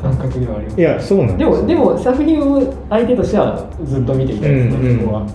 [0.00, 0.80] 感覚ではあります。
[0.80, 5.00] いやそうなんでもでも作品を相手としてはずっと見ていたいですね、うんうん。
[5.00, 5.26] そこは。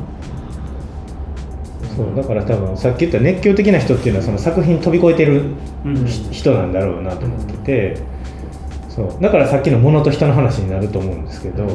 [1.95, 5.43] そうだから多分さっき言った熱狂的な人っていうのはその作品飛び越えてる
[5.85, 6.05] うん。
[6.05, 7.53] ひ人なんだろうなと思って
[7.93, 7.97] て
[8.89, 11.67] そうだからさっきの物と人の話になると思うんですけど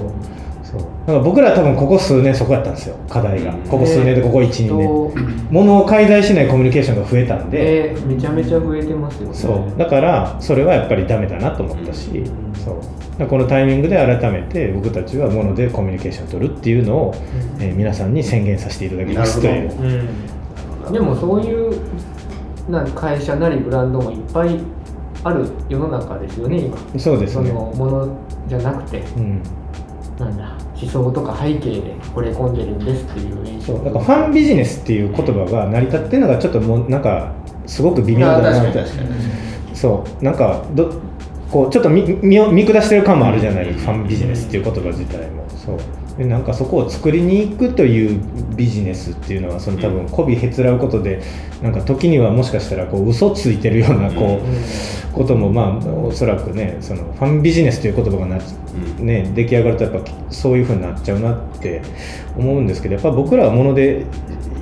[0.62, 3.52] そうだから僕ら多分ここ数年そこやったんですよ課題が。
[3.68, 4.86] ここ数年でここ12年。
[4.86, 5.12] と
[5.50, 7.90] 物を介在しないコミュニケーションが増えたんで。
[7.90, 9.34] えーめちゃめちゃ増えてますよね。
[9.34, 12.22] そうだからそれはやっぱりダメだなと思ったし
[12.64, 17.14] そうだからこのタイミングで改めて僕たちは物でコミュニケーションを取るっていうのを、
[17.58, 19.70] えー皆さんに宣言させていただきますという
[20.86, 21.80] うん、でもそういう
[22.70, 24.58] な会社なりブランドもいっぱい
[25.22, 26.76] ある世の中ですよね今。
[26.94, 27.50] そそうですね。
[27.50, 28.16] のもの
[28.48, 29.00] じゃなくて。
[29.16, 29.42] うん。
[30.18, 33.66] なんだ思想とか背景で惚れ込んでるんですっていう印象。
[33.76, 33.84] そう。
[33.84, 37.32] だからファンビジネスっていう言葉が成り立ってるのがちょっともうなんか
[37.66, 39.76] すごく微妙だあな確かに確かに。
[39.76, 40.24] そう。
[40.24, 40.90] なんかど
[41.50, 45.48] こうちょっと見見下してる感もあるじゃないファンビジネスっていう言葉自体も。
[45.50, 45.78] そう。
[46.20, 48.20] でなんかそこを作りに行くという
[48.54, 51.22] ビジネスっていうのはその多分媚びへつらうことで
[51.62, 58.38] なんか時にはもしかしたらこう嘘ついてるようなこうこともまあおそらくねそのファンビジネスという言葉がな、
[58.98, 61.80] ね、出来上がるとやっぱそういうふうになっちゃうなって
[62.36, 64.04] 思うんですけどやっぱ僕らはもので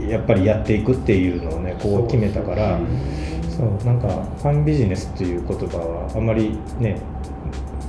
[0.08, 2.78] やっぱりやっていくっていうのをねこう決めたから。
[3.58, 7.00] そうなんかファンビジネスっていう言葉はあんまりね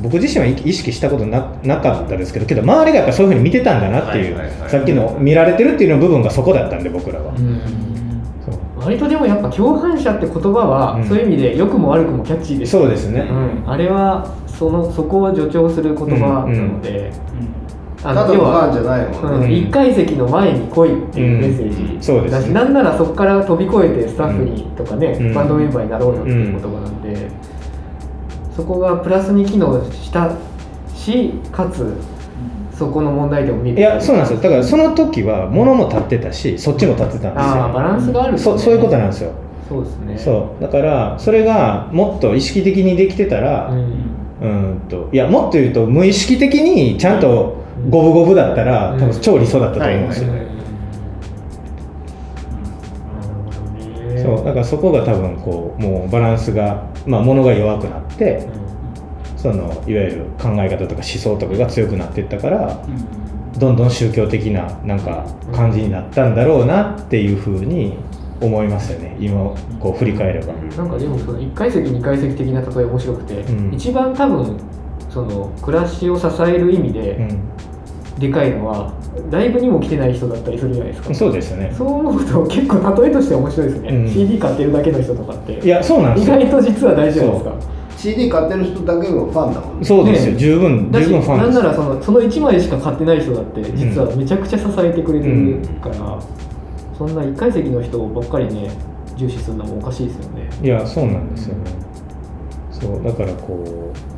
[0.01, 4.69] 僕自身は意識したことななかったですけどけど周りがやっぱそういうふうに見てたんだなっていう、はいはいはい。
[4.69, 7.61] さっきの見られてるっていうの部分がそこだったんで僕らは、うん。
[8.45, 8.79] そう。
[8.79, 11.07] 割とでもやっぱ共犯者って言葉は、うん。
[11.07, 13.33] そういう意味で良くも悪くもキャッチーですそうですね、う
[13.67, 17.58] ん、あれはそのそこを助長する言葉なので、あ
[18.01, 22.01] ただのファンじゃないもんね、うん、1階席の前に来いっていうメッセージ、うん。
[22.01, 22.39] そうですね。
[22.39, 25.33] だしなんならそこから飛び越えてスタッフにとかね、うん。
[25.33, 27.29] バンドメンバーになろうよっていう言葉なんで、
[28.55, 30.31] そこがプラスに機能した
[30.95, 31.97] しかつ
[32.71, 33.77] そこの問題点を見る。
[33.77, 34.41] いやそうなんですよ。
[34.41, 37.51] だからその時は物も立ってたしそっちも立ってたんですよ。
[37.51, 38.37] ああバランスがあるね。
[38.37, 39.33] そそういうことなんですよ。
[39.67, 40.17] そうですね。
[40.17, 40.61] そう。
[40.61, 44.19] だからそれがもっと意識的にできてたら、うん。
[44.41, 47.58] うんといやもっと言うと無意識的にちゃんと
[47.89, 48.99] 五分五分だったら、うん。
[48.99, 50.49] 多分超理想だったと思うんですよ、はい
[54.21, 58.47] そうだからそこが多分こうもうバランスがまあ物が弱くなって
[59.37, 62.85] そのいわゆる考え方とか思想とかが強くなっていったから
[63.57, 67.97] どんどん宗教的ななんか感じになったんだろうなっていうふうに
[68.41, 69.17] 思いますよね。
[69.19, 73.73] 今こう振り返れば、なんかでもその1階席2階席的な例え面白くて、うん。
[73.73, 74.57] 一番多分
[75.09, 77.41] その暮らしを支える意味うでん、
[78.19, 78.91] でかいのは、
[79.31, 81.13] ライブにも来てない人だったりするじゃないですか。
[81.13, 81.73] そうですよね。
[81.75, 84.07] そう思うと結構例えとして面白いですね、うん。
[84.09, 85.53] CD 買ってるだけの人とかって。
[85.59, 86.39] いやそうなんで意すよ。
[86.39, 87.53] 外と実は大事じゃないですか。
[87.97, 89.85] CD 買ってる人だけのファンだもんね。
[89.85, 91.53] そうですよ、ね十分十分ファンです。
[91.53, 96.19] なんならそのその1枚しか買ってない人だって実はめちゃくちゃ支えてくれてるから、
[96.97, 98.69] そんな1階席の人ばっかりね
[99.15, 100.49] 重視するのもおかしいですよね。
[100.63, 101.71] いやそうなんですよね。
[102.71, 104.08] そうだからこう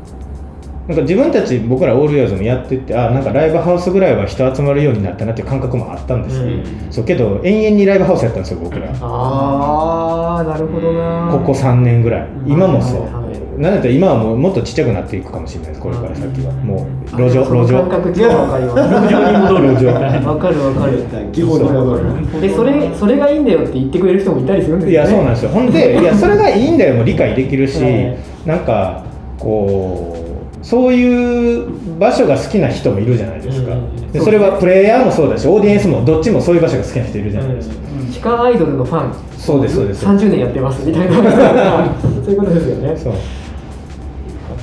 [0.88, 6.92] なんか自分たち僕らオールイヤーズもやっててあなんかライブハウスぐらいは人集まるようになったなっていう感覚もあったんですよ、うん。
[6.92, 11.30] そうけど延々にライブハウスやったんですよ僕ら、ああなるほどな。
[11.32, 12.30] ここ3年ぐらい。
[12.46, 13.14] 今もそう、はい。
[13.14, 13.22] はい
[13.62, 16.52] なんだったら今はもうもっとちっちゃくなっていくかもしれないですこれから先は。
[16.54, 17.80] もう路上路上。
[17.82, 19.74] 感覚超わかります路上に戻る。
[19.76, 21.32] 路上わかるわかる。
[21.32, 25.10] 基本でそれそれがいいんだよって言ってくれる人もいたりするんですいよね。
[25.12, 25.52] やそうなんですよ。
[25.52, 28.18] ほんでいやそれがいいんだよも理解できるし、 はい。
[28.48, 29.04] なんか
[29.38, 30.31] こう
[30.62, 37.76] そういう場所が好きな人もいるじゃないですか、うんでそれはプレイヤーもそうだしオーディエンスもどっちもそういう場所が好きな人いるじゃないですか、
[38.12, 39.14] 地下アイドルのファン。
[39.38, 40.06] そうですそうです。
[40.06, 41.16] 30年やってますみたいな。
[42.04, 42.98] そういうことですよね。
[42.98, 43.14] そう。
[43.14, 43.18] わ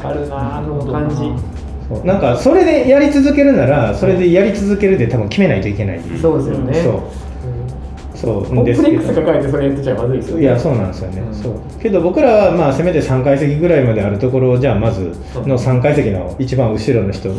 [0.02, 1.32] かるなあの感じ
[2.06, 6.74] なんかそれでやり続けるならそれでやり続けるで多分決めないといけない、そうですよね。
[6.74, 6.92] そう。
[6.92, 7.27] うん
[8.20, 10.42] そうコンプレックス抱えてそれやってちゃまずいですよね。
[10.42, 11.34] いやそうなんですよね、うん。
[11.34, 11.52] そう。
[11.80, 15.12] けど僕らはまあせめて3階席ぐらいまであるところをじゃあまず
[15.46, 17.30] の3階席の一番後ろの人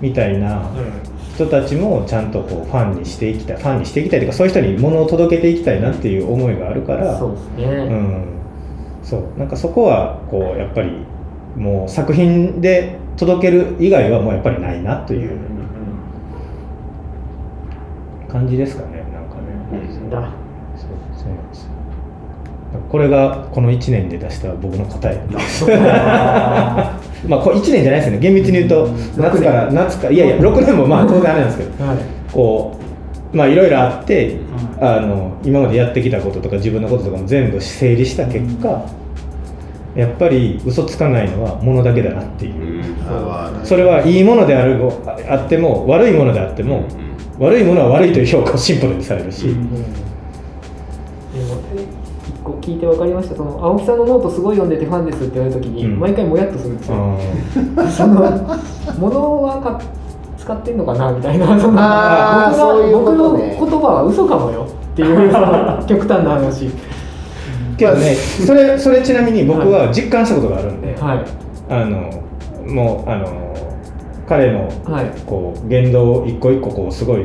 [0.00, 0.70] みたいな
[1.34, 8.24] 人たちもちゃんとこうファンにしていきたいファンにしていきたいというかそういう人に物を届けていきたいなっていう思いがあるからそうですね、うん、
[9.02, 9.38] そう。
[9.38, 11.04] なんかそこはこうやっぱり
[11.54, 15.38] もう作品で届ける以外はもうやっぱりないなという
[18.28, 18.97] 感じですかね。
[18.97, 18.97] な
[20.10, 20.30] だ。
[20.76, 21.68] そうそうなんですよ。
[22.90, 25.20] これがこの1年で出した僕の答え。
[27.26, 28.18] まあこれ1年じゃないですよね。
[28.18, 30.76] 厳密に言うと夏から夏かいやいや6年。
[30.76, 31.84] もまあ当然あれなんですけど。
[31.84, 31.96] はい。
[32.32, 32.72] こ
[33.32, 34.36] うまあいろいろあって
[34.80, 38.86] あの今までやってきたこととか自分のこととかも全部整理した結果
[39.96, 42.84] やっぱり嘘つかないのはものだけだなっていう。
[43.64, 44.78] それはいいものである
[45.28, 46.84] あっても悪いものであっても
[47.38, 49.60] 悪いものは悪いという評価をシンプルにされるし、でも
[51.76, 51.86] え
[52.28, 53.36] 一個聞いて分かりました。
[53.36, 56.00] その青木さんのノートすごい読んでてファンですって言われた時に、うん。
[56.00, 56.96] 毎回もやっとするんですよ、
[57.76, 58.58] あ その
[58.98, 59.80] 物はか
[60.36, 63.56] 使ってんのかなみたいなそのあー僕がそういうことね。
[63.58, 65.30] 僕の言葉は嘘かもよっていう
[65.86, 66.64] 極端な話。
[66.64, 66.70] ー
[67.76, 71.24] けどねそれそれちなみに僕は実感したことがあるんで、はい。
[71.70, 72.10] あの
[72.66, 73.47] もうあの
[74.28, 75.20] 彼のはい。
[75.26, 77.24] こう言動を一個一個こうすごい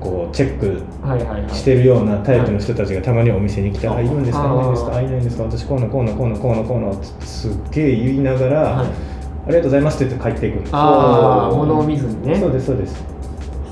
[0.00, 1.50] こうチェックはいはいはい。
[1.50, 4.44] してるようなタイプの人たちがたまにお店に来て「はいあいるんですか？
[4.46, 4.96] いないんですか？
[4.96, 5.42] あいないんですか？
[5.44, 8.86] 私こうのこうのこうのこうのこうの」ってすっげえ言いながら、はい。
[8.86, 10.56] ありがとうございます」って言って帰っていく。
[10.56, 11.58] んですよああそう。
[11.66, 12.36] 物を見ずにね。
[12.36, 13.04] そうですそうです。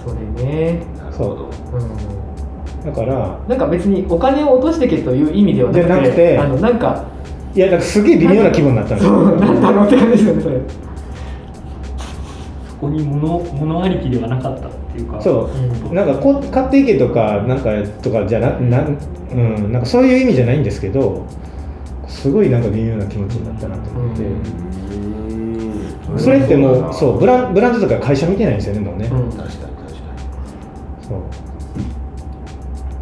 [0.04, 0.10] そ
[0.40, 0.80] れね。
[1.12, 1.28] そう
[1.76, 2.86] うん。
[2.86, 7.04] だからなんか別にお金を落としてけという意味ではなくてじゃなくてあのなんか
[7.54, 10.56] いやだからすげえ微妙な気分になったんですそようなんだろうって感じですよねそれ。
[10.56, 10.60] そ
[12.86, 15.20] こに物物ありきではなかったっていうか。
[15.20, 15.94] そう、うん。
[15.94, 17.70] なんかこう買っていけとかなんか
[18.02, 18.98] とかじゃななん,、
[19.32, 21.26] うん、なんかそういう意味じゃないんですけど
[22.08, 26.18] すごいなんか微妙な気持ちになったなと思って、うん。
[26.18, 29.30] それってもうそうブランブランドとか会社見てないんですよねもうね、うん。
[29.30, 29.70] 確かに確か
[31.08, 31.20] そう。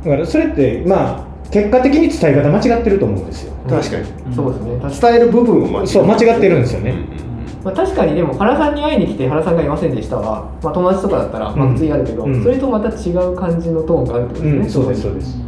[0.05, 3.55] だからそれってまあ結果的に伝え方間違ってると思うんですよ。
[3.65, 4.35] に確かに。
[4.35, 5.11] そうですね。
[5.11, 6.91] 伝える部分を間違そう間違ってるんですよね。
[6.91, 7.24] うんうん
[7.65, 11.73] まあ、確かにでも原さんに会いに来て原さんがいませんでしたは、まあ、友達とかだったらまあうん。
[11.73, 12.43] 普通にあるけど、うん。
[12.43, 15.45] それとまた違う感じのトーンがあるってことですね、うん、そうですそうです。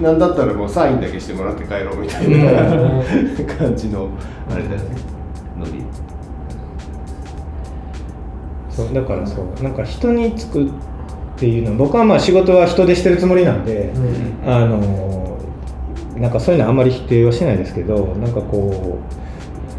[0.00, 2.34] なんだったらもうサインだけしてもらって帰ろうみたいな
[3.56, 4.08] 感じの
[4.50, 4.84] あれだよね。
[5.58, 5.84] ノリ。
[8.70, 10.68] そうだからそうなんか人につくっ
[11.36, 13.92] ていうのは僕はまあ仕事は人でしてるつもりなんで、
[14.44, 14.50] うん。
[14.50, 15.21] あの
[16.22, 19.00] なんかそういうのはあんまり否定はしないですけどなんかこ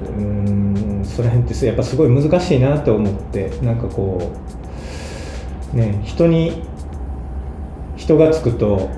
[0.05, 4.29] ううーんその辺ってやっぱすごい難しいなと思ってなんかこ
[5.73, 6.63] うね人に
[7.95, 8.89] 人がつくと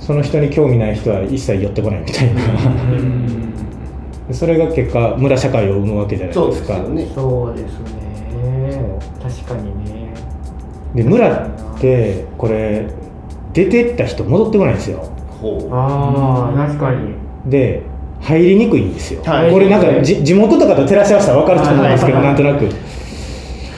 [0.00, 2.42] その人に興味ない人は一切寄ってこないみたいな。
[4.32, 7.06] それが結果村社会を生むわけじゃないそうですすよね。
[7.14, 8.98] そうですね。
[9.22, 10.14] 確かにね。
[10.94, 12.88] で村ってこれ
[13.52, 15.13] 出てった人戻ってこないんですよ
[15.70, 17.14] ああ確かに。
[17.46, 17.82] で
[18.20, 19.52] 入りにくいんですよ、はい。
[19.52, 22.26] これなんかじ地元とかと照らし合わせたら分かると思うんですけど、はい。
[22.28, 22.68] なんとなく。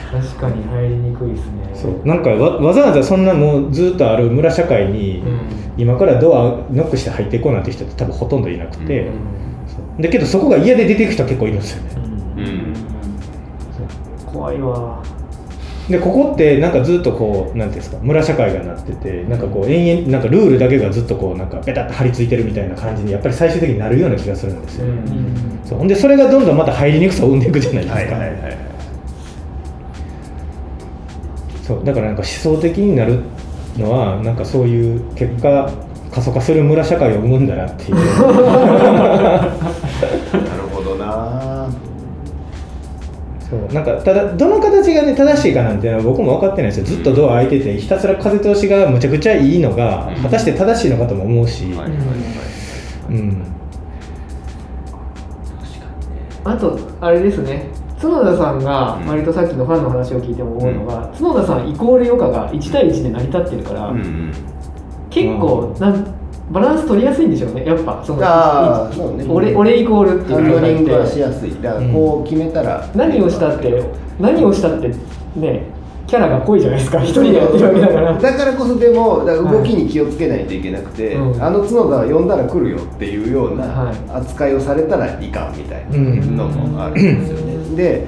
[0.09, 1.69] 確かに入りにくいですね。
[1.73, 2.07] そう。
[2.07, 5.39] なんかわわざわざそんなもうずっとある村社会に、うん。
[5.77, 9.11] 今からドアノックして入っていこうなんて人って多分ほとんどいなくて、
[9.97, 10.01] うん。
[10.01, 11.89] だけどそこが嫌で出ていく人は結構いるんですよね。
[12.37, 12.73] うん。
[14.25, 15.03] 怖いわ
[15.89, 28.57] でここってなんかずっとこうなんていうんですか村社会がなっててなんかこう延々なんかルールだけがずっとこうなんかベタッと張り付いてるみたいな感じにやっぱり最終的になるような気がするんですよ、うんそうほんでそれがどんどんまた入りにくさを生んでいくじゃないですか、はいはいはいはい。
[31.61, 33.19] そうだからなんか思想的になる
[33.77, 35.69] のはなんかそういう結果
[36.09, 37.97] 過疎化する村社会を生むんだなっていう
[43.69, 46.85] うなんかただどの形がね正しいかなんていうのは僕も分かってないですよ。
[46.85, 51.65] ずっとドア開いててひたすら風通しがむちゃくちゃいいのがうん果たして正しいのかとも思うし、
[56.43, 57.67] あとあれですね。
[57.99, 59.07] 角田さんがうん。
[59.07, 64.31] 割とさっきのファンの話を聞いても思うのが、角田さんイコール余暇が1対1で成り立ってるから、うんうん。
[65.09, 66.05] 結構なん
[66.49, 67.65] バランス取りやすいんでしょうね。
[67.65, 69.25] やっぱそのあーそうね。
[69.27, 71.61] 俺俺イコールっていう状態っリングはしてやすい。
[71.61, 73.83] だからこう決めたら何をしたって
[74.19, 74.87] 何をしたって
[75.35, 75.63] ね
[76.07, 77.03] キャラが濃いじゃないですか。
[77.03, 78.13] 一人でやってるわけだから。
[78.17, 81.43] だからこそでも動きに気をつけないといけなくて、うん。
[81.43, 88.07] あの角田は呼んだら来るよっていうようはない扱いをされたらいかんみたいなのもあるんですよね、で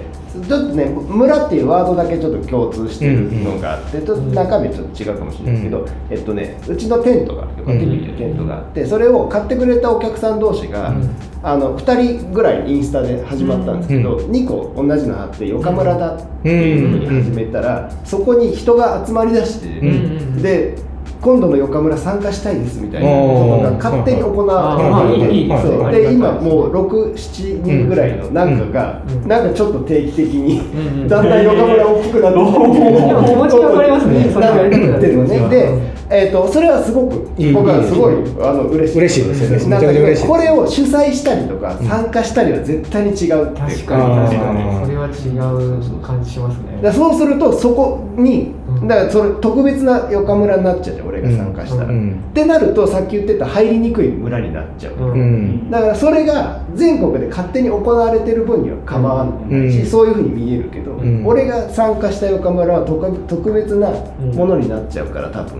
[0.50, 11.16] ちょっとね村っていうワードだけちょっと共通してるのがあって、ちょっと中身ちょっと違うかもしれないですけど、えっとねうちのテントが横手にいるテントがあってそれを買ってくれたお客さん同士が、うん。
[11.42, 20.42] あの2人ぐらいインスタで始まったんですけど、う2個同じのあってよか村だっていうふうに始めたら、そこに人が集まりだして、うん。
[20.42, 20.76] で
[21.22, 25.62] 今度のよか村参加したいですみたいなことが勝手に行われて。
[25.62, 25.82] そう。
[25.82, 29.28] はいで今もう67人ぐらいのなんかが、うん。
[29.28, 35.38] なんかちょっと定期的に、だんだんよか村大きくなってきてでも気持ちがわかりますねそれってるのね。
[35.38, 35.50] うん。
[35.50, 39.00] で、えー、とそれはすごく僕はすごいあの嬉しい。
[39.00, 40.16] 嬉しいですよね。
[40.26, 44.86] これを主催したりとか参加したりは絶対に違うって確かに確かに。
[44.86, 46.92] それは違う感じしますね。
[46.92, 51.92] そうするとそこにうんだからそれ特別な横村になっちゃうじゃん俺が参加したら、うん。
[51.92, 52.24] うん。
[52.30, 55.12] ってなるとさっき言ってた入りにくい村になっちゃう、うん。
[55.12, 59.86] うんだからそれが全国で勝手に行われてる分には構わないし、うん。
[59.86, 61.26] そういうふうに見えるけど、ん。
[61.26, 65.60] 俺が参加した横村は特特別なものになっちゃうから多分、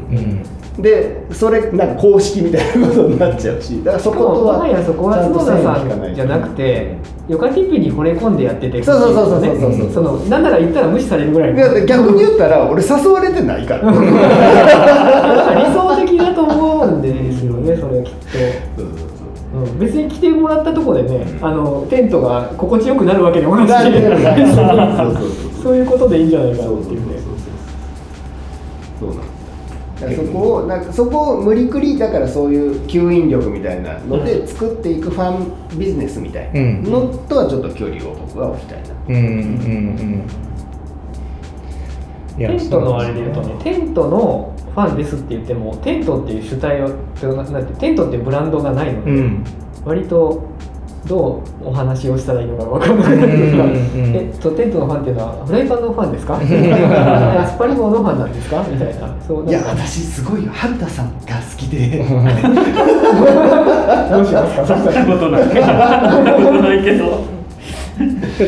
[0.78, 0.82] うん。
[0.82, 4.68] でそれなんか公式みたいなことになっちゃうしだからそそことは
[5.34, 6.98] と線引かないんじゃなくて
[7.30, 9.92] ヨカティップに惚れ込んでやっててそうそうそうそうそうそう。
[9.94, 13.92] そのなんなら言ったら無視されるぐらい逆に言ったら俺誘われてないから。
[13.94, 13.98] 理
[15.72, 18.20] 想的だと思うんですよねそれはきっと。
[19.52, 23.74] うん、別に来てもらったところでね、あのテントが心地よくなるわけでもないし。
[23.74, 27.06] そうそうそうそういうことでいいんじゃないかなそうそうっていうね
[29.00, 29.12] そう。
[29.12, 29.39] そうなん
[30.00, 35.32] そこをなんかそこを無理くりだからそういう吸引力みたいなので作っていくファ
[35.76, 39.22] ンビジネスみたいなのとはちょっと距離を僕は置きたいな、うんうん
[42.38, 42.48] うん。
[42.48, 43.56] テントのあれで言うとね。
[43.62, 46.90] テントのファンですって言ってもテントっていう主体は
[47.52, 49.44] なんてテントっていうブランドがないので、うん。
[49.84, 50.48] 割と
[51.10, 53.16] どうお話をしたらいいのか分からない。
[53.16, 53.22] うか、うん。
[53.22, 56.40] うんうんえっとテントのファンっていうのはフライパンのファンですか？
[56.46, 56.46] ス
[57.58, 58.64] パリゴのファンなんですか？
[58.72, 61.98] みたいなそういや私すごいよ春田さんが好きで。
[64.12, 64.66] どうしますか？
[64.68, 65.44] そんなことない。
[65.44, 67.40] そんなことないけど。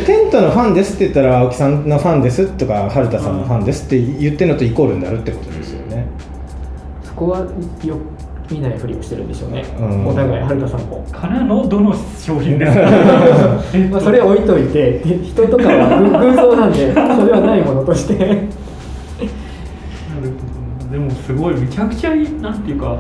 [0.06, 6.06] テントのファンですって言ったら青木さんのファンですとか春田さんのファンですって言ってるのとイコールになるってことですよね。
[7.04, 7.46] そこはよ
[8.52, 10.08] 見ないふりをしてるんでしょうね、うん。
[10.08, 11.06] お互い春田さんも。
[11.12, 12.82] からのどの商品ですか？
[13.74, 18.18] えっとまあ、それは置いといてで人とかは偶偶像なんで それはないものとして。
[18.18, 18.46] なるほ
[20.90, 20.92] ど。
[20.92, 22.98] でもすごいめちゃくちゃいいなんていうか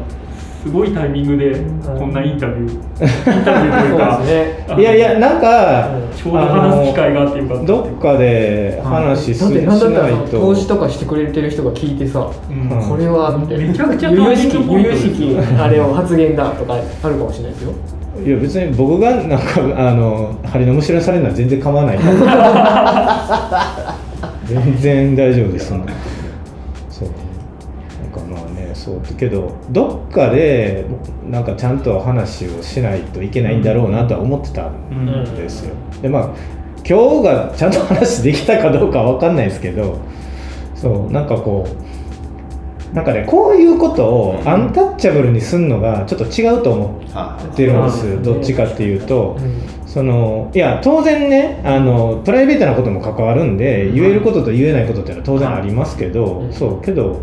[0.63, 1.55] すごいタイミングで
[1.97, 4.65] こんなインタビュー、 インタビューというかね。
[4.79, 12.69] いやいやなんか、ちょうど話す機会があってよかったどっかで話ししだってなんだ投資とかしてくれてる人が聞いてさ、うん。
[12.89, 17.71] これはってめちゃくちゃ由々しきあれを発言だとかあるかもしれないですよ。
[18.23, 21.99] いや別に僕がなんかあの針のむしろされるのは全然構わない。
[24.45, 25.71] 全然大丈夫です
[28.81, 30.85] そうけどどっかで
[31.29, 36.29] なんかちゃんと話をしないといけないんだろうなとは思ってたんですよ、でまあ
[36.83, 39.99] 今日がちゃんと話できたかどうかは分かんないですけど
[40.73, 41.67] そうなんかこ
[42.91, 47.01] うなんかねこういうことをアンタッチャブルにすんのがちょっと違うと思
[47.51, 56.53] ってるんですあどっちかっていうと、うんそのいや当然ねあのプライベートなことも関わるんで言えることと言えないことっていうのは当然ありますけど、うん。
[56.53, 57.21] そうけど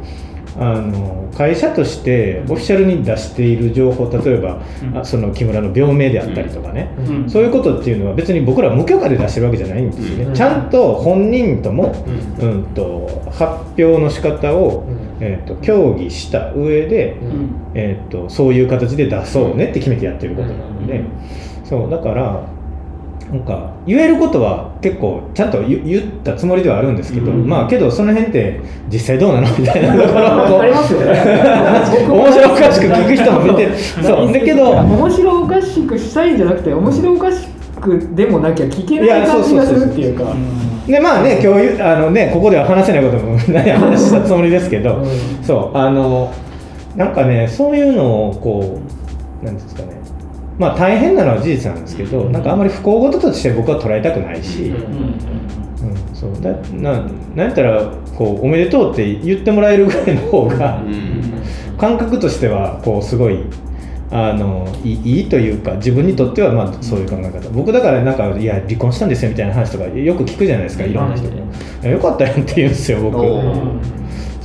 [0.58, 4.98] あの会社としてオフィシャルに出している情報例えば、うん。
[4.98, 7.30] あその木村の病名であったりとかね、うん。
[7.30, 10.34] そういうことっていうのは別に僕らは無許可で出してるわけじゃないんですよね、うん。
[10.34, 12.04] ちゃんと本人とも、
[12.40, 13.44] ううんと発
[13.82, 14.98] 表の仕方を、うん。
[15.20, 17.50] えー、と協議した上で、うん。
[17.74, 21.04] えー、とそういう形で出そうねって決めてやってることなので、
[21.64, 22.57] そうだから
[23.30, 27.46] なんか言えることは結構ちゃんと言言ったつもりではあるんですけど、うん。
[27.46, 28.60] まあけどその辺って
[28.90, 31.12] 実際どうなのみたいなところをありますよね
[32.08, 34.32] 面白おかしく聞く人も見て そう。
[34.32, 37.48] だけど面白おかしくしたいんじゃなくて面白おかし
[37.80, 40.24] くでもなきゃ聞けない感じがするっていうか。
[40.86, 45.04] でまあね今日あのねここでは話せないことも何話したつもりですけど、うん。
[45.42, 45.76] そう。
[45.76, 46.32] あの
[46.96, 48.78] なんかねそういうのをこ
[49.42, 49.97] うなんですかね
[50.58, 54.74] まあ大変なのは事実なんですけど、なんかあんまり不幸事として僕は捉えたくないし、うん。
[54.74, 56.40] うんそう。
[56.40, 57.00] だな
[57.34, 60.82] なんやったらこうおめでとうって言ってもらえるぐらいの方が、
[61.78, 63.44] 感覚としてはこうすごい
[64.10, 67.48] あのいいというか自分にとってはまあそういう考え方。
[67.50, 71.28] 僕だからなんかいや離婚したんですよみたいな話とかよく聞くじゃないですかいろんな人
[71.82, 73.18] がよかったよって言うんですよ僕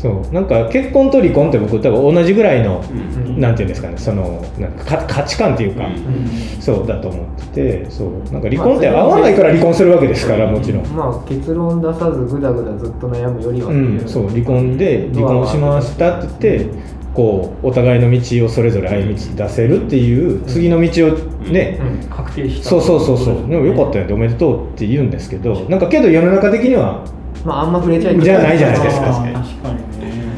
[0.03, 0.33] そう。
[0.33, 3.39] なんか結婚と離婚って僕多分同じぐらいの、うん。
[3.39, 3.97] なんていうんですかね。
[3.97, 6.27] そのなんかか価値観っていうか、うん。
[6.59, 8.33] そうだと思っててそう。
[8.33, 10.85] なんか離婚って合わないから離婚するわけですからもちろん。
[10.87, 13.69] まあ結論出さずぐだぐだずっと悩むよりは。
[13.69, 14.05] っう、うん。
[14.05, 14.27] そう。
[14.27, 21.11] 離婚で離婚しましたって言ってこうお互いの道をそれぞれ歩み出せるっていう次の道を
[21.49, 22.09] ね、うん。
[22.09, 22.69] 確定した。
[22.71, 23.35] そうそうそうそう。
[23.49, 27.05] でもよかったよっておめでとうって言うんですけどなんかけど世の中的には
[27.45, 28.25] まああんま触れちゃいけない。
[28.25, 29.05] じゃないじゃないですか。
[29.07, 29.33] 確かに。
[29.33, 29.72] ね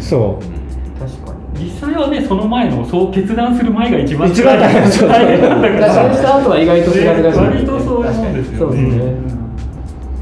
[0.06, 1.00] そう。
[1.00, 1.66] 確かに。
[1.66, 5.88] 実際はねその前のそう決断する前が一番大変なんだから。
[5.88, 8.82] 脱線した後は意外と知らずがしい割とそういうもんですよね。
[8.82, 8.88] ね。
[8.88, 9.24] うん。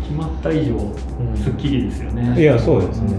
[0.01, 2.41] 決まった以上んすっきりですよね。
[2.41, 3.17] いやそうですね。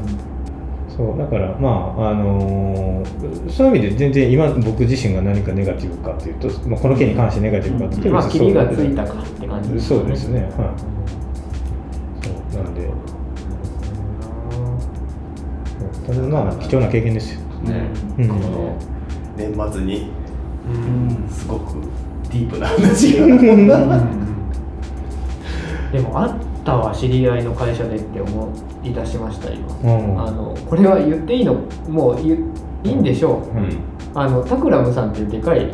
[0.97, 10.43] そうだからまああのーそういう意味で全然今僕自身が何かネガティブかというと、まあ、この件に関してネガティブかというとまあ別に霧がついたかって感じそうですね。
[10.43, 10.51] はい。
[12.55, 12.63] そう。
[12.63, 12.89] なんで
[16.07, 17.41] そうただまあ貴重な経験ですよ。
[17.65, 17.87] ね、
[18.19, 18.29] うん。
[18.29, 18.77] この
[19.37, 20.11] 年末に
[20.69, 21.29] うん。
[21.31, 21.81] すごく
[22.31, 23.27] ディープな話が。
[25.93, 26.35] でもあっ
[26.65, 28.53] たわ知り合いの会社でって思
[28.83, 30.21] い出しました今、うん。
[30.21, 31.55] あのこれは言っていいの？
[31.89, 32.39] もう言
[32.85, 33.79] いいんでしょう、うん。
[34.15, 35.73] あのタクラムさんっていうでかい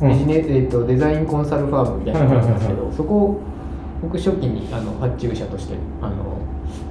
[0.00, 3.40] ビジネ、えー、とデザインコンサルファームみたいなのがあるんですけど、はいそこを
[4.02, 6.38] 僕初期にあの発注者としてあの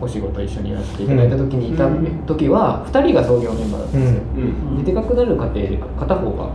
[0.01, 1.89] お仕事一緒にやらせていただいた時にいた
[2.25, 4.83] 時は2人が創業メンバーだったんですよ、うん。
[4.83, 6.49] ででかくなる過程で片方が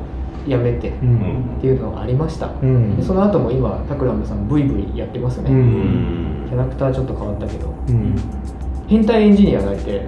[0.46, 1.58] 辞めてっうん。
[1.60, 2.96] ていうのがありました、うん。
[2.96, 6.46] でその後も今タクラムさんブイブイやってますね、うん。
[6.48, 7.68] キャラクターちょっと変わったけど。
[7.88, 8.16] うん。
[8.86, 10.06] 変態エンジニアがいて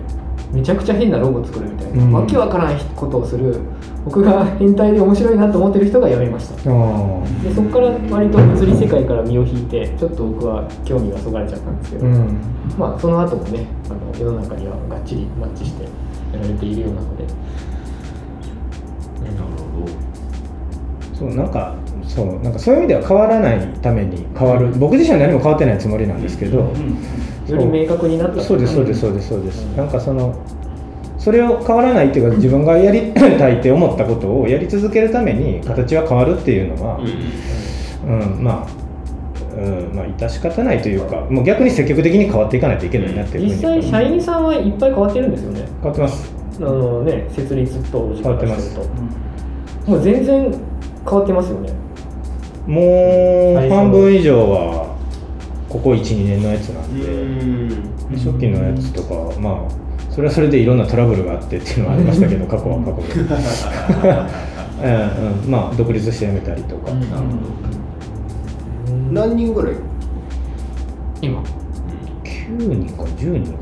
[0.52, 2.12] めちゃくちゃ変なロゴ作るみたいな、うん。
[2.12, 3.60] わけわからんことをする
[4.06, 6.54] 僕が変態で面白いなと思ってる人が辞めました。
[6.56, 12.40] でそこから割と物理世界から身を引いてちょっと僕は興味がそがれちゃったんですけど、うん。
[12.78, 15.88] まあその後もねあの世の中にはがっちりマッチしてや
[16.40, 17.34] られているようなので、なる
[19.74, 19.88] ほ
[21.12, 21.74] そうなんか
[22.06, 24.70] そうなんかそういう意味では変わらないために変わる。
[24.78, 26.70] 僕自身は何も変わってないつもりなんですけど、よ
[27.56, 28.40] り明確になった。
[28.40, 30.32] そうですそうですそうですそうです、なんかその
[31.26, 43.60] それを変わらないっていうか自分がやりたいって思ったことをやり続けるために形は変わるっていうのは、うんまあ、うん、まあ致し方ないというかもう逆に積極的に変わっていかないといけないなっていう実に。
[43.60, 45.68] 際社員さんはいっぱい変わってるんですよね。
[45.82, 46.32] 変わってます。
[46.58, 48.78] あのね設立当時から変わってす。
[48.78, 48.84] る
[49.84, 49.90] と。
[49.90, 50.60] もう全然
[51.04, 51.72] 変わってますよね。
[52.68, 54.96] もう半分以上は
[55.68, 59.85] ここ12年のやつなんで、初期のやつとかまあ
[60.16, 63.20] それはそれでいろんなトラブルがあってっていうのはありましたけど 過去は過去で、
[64.82, 65.44] うん。
[65.44, 66.96] うん、まあ独立して辞めたりとか、ど
[69.12, 69.74] 何人ぐらい？
[71.20, 71.42] 今。
[72.24, 73.58] 9人か10人か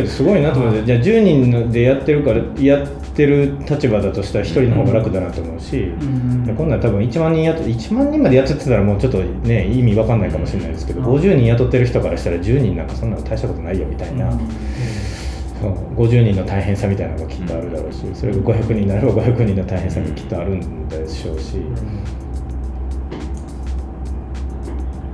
[0.00, 5.92] けどすごいなと思ってじゃあ10人でやってるからやってる立場だとしたら1人の方が楽だなと思うし、
[6.46, 14.30] でこんなん多分1万人雇1万人まで雇ってたらもうちょっとね意味わかんないかもしれないですけど、50人雇ってる人からしたら10人なんかそんなの大したことないよみたいな、
[15.60, 15.72] そう。
[15.96, 21.56] 50人の大変さみたいなのがきっとあるだろうしそれが500人になれば500人の大変さがきっとあるんでしょうし、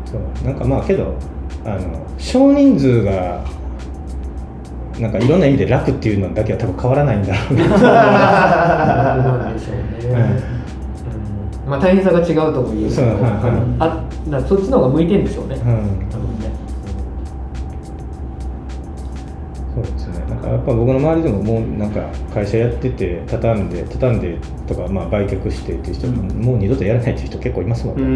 [0.04, 0.46] そう。
[0.46, 1.16] なんかまあけど
[1.64, 3.44] あの少人数が
[5.00, 7.64] なんかいろんな意味で楽っていうのだけは多分変わらないんだろうな。
[9.38, 9.76] なんでしょう
[10.14, 10.40] ね、
[11.68, 12.94] まあ大変さが違うとも言える。
[12.94, 14.34] けはいはい。
[14.34, 15.62] あそっちの方が向いてるんでしょうね、うん。
[16.08, 16.50] 多分ね。
[19.74, 20.24] そうですね。
[20.30, 22.00] なんかやっぱ僕の周りでももうなんか
[22.32, 28.08] 会社やってて畳んで畳んでとかまあ売却してっていう人も、もう二度とやらないっていう人結構いますもんうね、ん。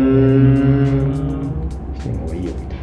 [1.99, 2.80] してる方がいいよみたいな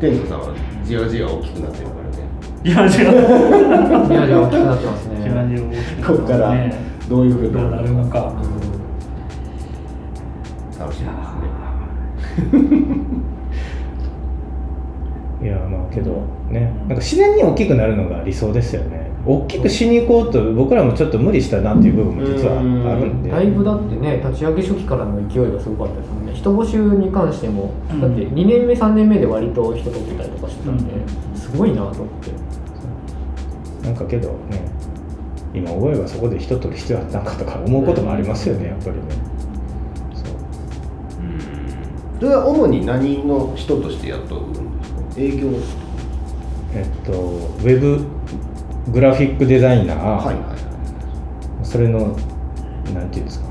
[0.00, 2.24] 天童さんはじわじわ大きくなってるからね。
[2.64, 2.88] いや違う
[4.08, 5.20] 宮城大きくなってますね。
[5.22, 6.74] じわじわ大きくなここからね
[7.08, 7.52] どういうふうに。
[7.70, 8.32] なるのか
[10.78, 11.42] 楽しみですね。
[15.42, 16.12] ないやまあけど
[16.48, 22.62] ねなんか自然に大きくなるのが理想ですよね大きくしに行こうと僕らもちょっと無理したなっていう部分も実はあ
[22.96, 23.30] るんで。
[23.30, 26.32] だいぶだってね立ち上げ初期からの勢いがすごかったですもんね。
[26.34, 28.00] 人募集に関しても、うん。
[28.00, 30.84] だって2年目3年目で割と人取ってたりとかしてたんで、
[31.36, 33.86] すごいなと思って。
[33.86, 34.70] なんかけどね
[35.54, 39.02] 今思えばそこで人取る必要あったんかとか思うこともありますよねやっぱりね。
[40.14, 40.34] そう。
[42.20, 45.00] それは主に何の人として雇うんですか？
[45.18, 45.48] 営業。
[46.72, 48.04] えっとウェブ
[48.88, 50.34] グラフィックデザイナー、はいはい。
[50.34, 50.60] はい
[51.62, 52.16] それの
[52.94, 53.46] なんていうんですか。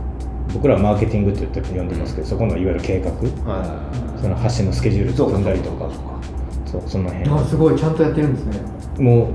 [0.54, 3.12] 僕らはマーケティングって言って呼んでますけどそこのいわゆる計画。
[3.50, 3.90] は
[4.22, 5.88] その発信のスケジュールいそう組んだりとか。
[5.88, 6.20] そうか
[6.66, 7.30] そうその辺。
[7.30, 8.60] あすごいちゃんとやってるんですね。
[9.00, 9.28] もう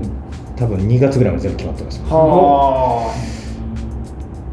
[0.55, 2.01] 多分2月ぐらいまで全部決まってます。
[2.03, 3.11] は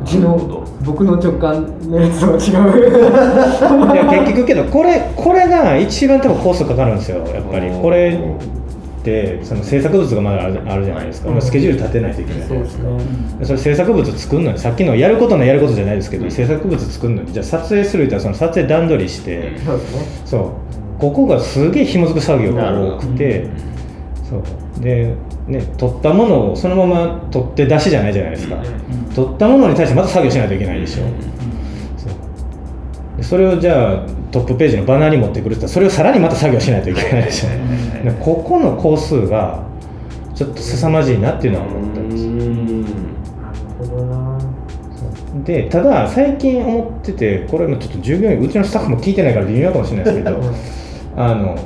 [0.00, 2.50] うちの僕の直感のやつとは違
[3.90, 3.92] う。
[3.92, 7.70] いや結局けどこれこれが一番多分コストかかるんですよやっぱり。
[7.70, 8.18] これ
[9.02, 10.46] ってその制作物がまだあ
[10.76, 12.84] るじゃないですか、うんまあスケジュール立てないといけないじゃないですか。
[12.84, 13.00] ね。
[13.44, 17.32] それ制作物作るのにさっきのやることのやることじゃないですけど、制作物作るのに。
[17.32, 20.06] じゃあ撮影するって言ったらその撮影段取りして、そうですね。
[20.24, 21.00] そう。
[21.00, 23.48] ここがすげえ紐づく作業が多くて、
[24.30, 24.42] そう。
[24.80, 25.14] で
[25.46, 31.02] ね撮ったものをそのまま撮って出しじゃないじゃないですか、うん撮ったものに対してまた作業しないといけないでしょ、
[31.98, 33.16] そう。
[33.18, 39.62] でそれをじゃあトップページのバナーに持ってくるってそれをさらにまた作業しないといけないですよね、でここの工数が
[40.34, 42.08] ちょっと凄まじいなっていうのは思ったん。
[42.08, 42.32] です
[45.44, 50.40] でただ最近思っててこれもちょっと従業員うちのスタッフも聞いてないから微妙かもしれないですけど
[51.16, 51.56] あの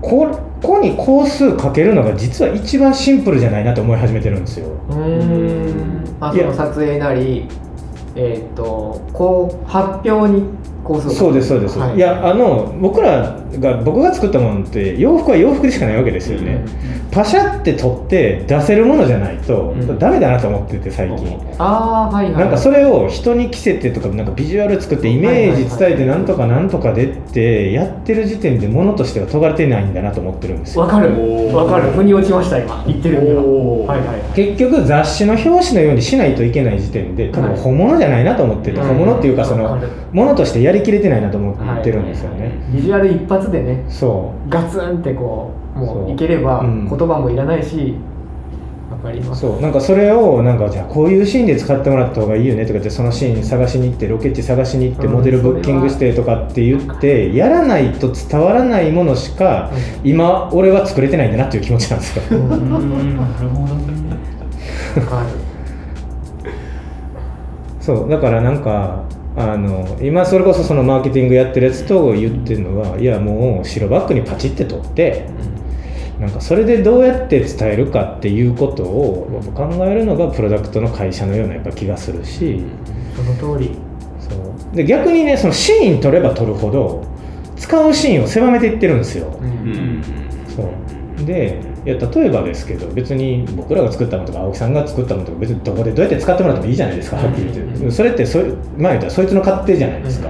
[0.00, 0.26] こ
[0.62, 4.68] こに工数かけるのが実は一番シンプルじゃないなと思い始めてるんですよ。
[4.88, 6.16] うーん。
[6.20, 7.46] あその撮影なり
[8.14, 10.44] えっ、とこう発表に
[10.88, 11.14] こうする。
[11.14, 11.96] そうですそうです、はい。
[11.96, 16.64] い、やあの僕らが僕が作ったものって洋服は洋服でしかないわけですよね、
[17.10, 19.98] パシャって撮って出せるものじゃないと、うん。
[19.98, 22.34] ダメだなと思ってて最近、ああはいはい。
[22.34, 30.82] なんかそれを人に着せてとかなんかビジュアル作ってイメージ伝えてなんとかなんとかでってやってる時点でものとしては尖れてないんだなと思ってるんですよ。
[30.82, 31.10] わかる。
[31.54, 31.90] わかる。
[31.90, 32.82] 腑に落ちました今。
[32.86, 34.22] 言ってるんだはいはいはい。
[34.34, 37.60] 結局雑誌の表紙のようにしないといけない時点で多分はい。
[37.60, 38.86] 本物じゃないなと思ってて、うん。
[38.88, 39.78] 本物っていうかその
[40.12, 46.10] ものとしてやりきれてないなと思ってるんですよね、ビジュアル一発でねそガツンってこうもそう。
[46.10, 46.88] ういければうん。
[46.88, 47.94] 言葉もいらないし
[48.90, 49.46] わかります。
[49.46, 49.60] うそう。
[49.60, 55.12] なんかそれをなんかじゃあこういうシーンで使ってもらった方がいいよねとかってそのシーン探しに行ってロケ地探しに行ってうん。
[55.12, 59.70] モデルブッキングしてとかって言ってやらないと伝わらないものしか
[60.02, 62.22] 今俺は作れてないんだなっていう気持ちなんですよ
[67.88, 69.02] そうだからなんか
[69.34, 75.26] あの今それこそそのマーケティングやってるやつと言ってるのはいやもう白バッグにパチって取って
[76.20, 82.62] なんかそれでどうやって伝えるかっていうことを考えるのがプロダクトの会社のようなやっぱ気がするし。
[83.16, 83.74] その通り。
[84.20, 84.76] そう。
[84.76, 87.06] で逆にねそのシーン取れば取るほど
[87.56, 89.28] 使うシーンを狭めていってるんですよ。
[89.40, 90.02] うん。
[90.54, 90.70] そ
[91.22, 91.24] う。
[91.24, 91.58] で
[91.88, 97.90] いや例えばですけど別に僕らが作ったものとか青木さんが作ったものとか別にどこでどうやって使ってもらってもいいじゃないですかはっきり言って。
[97.90, 100.28] それってそ前言ったらそいつの勝手じゃないですか。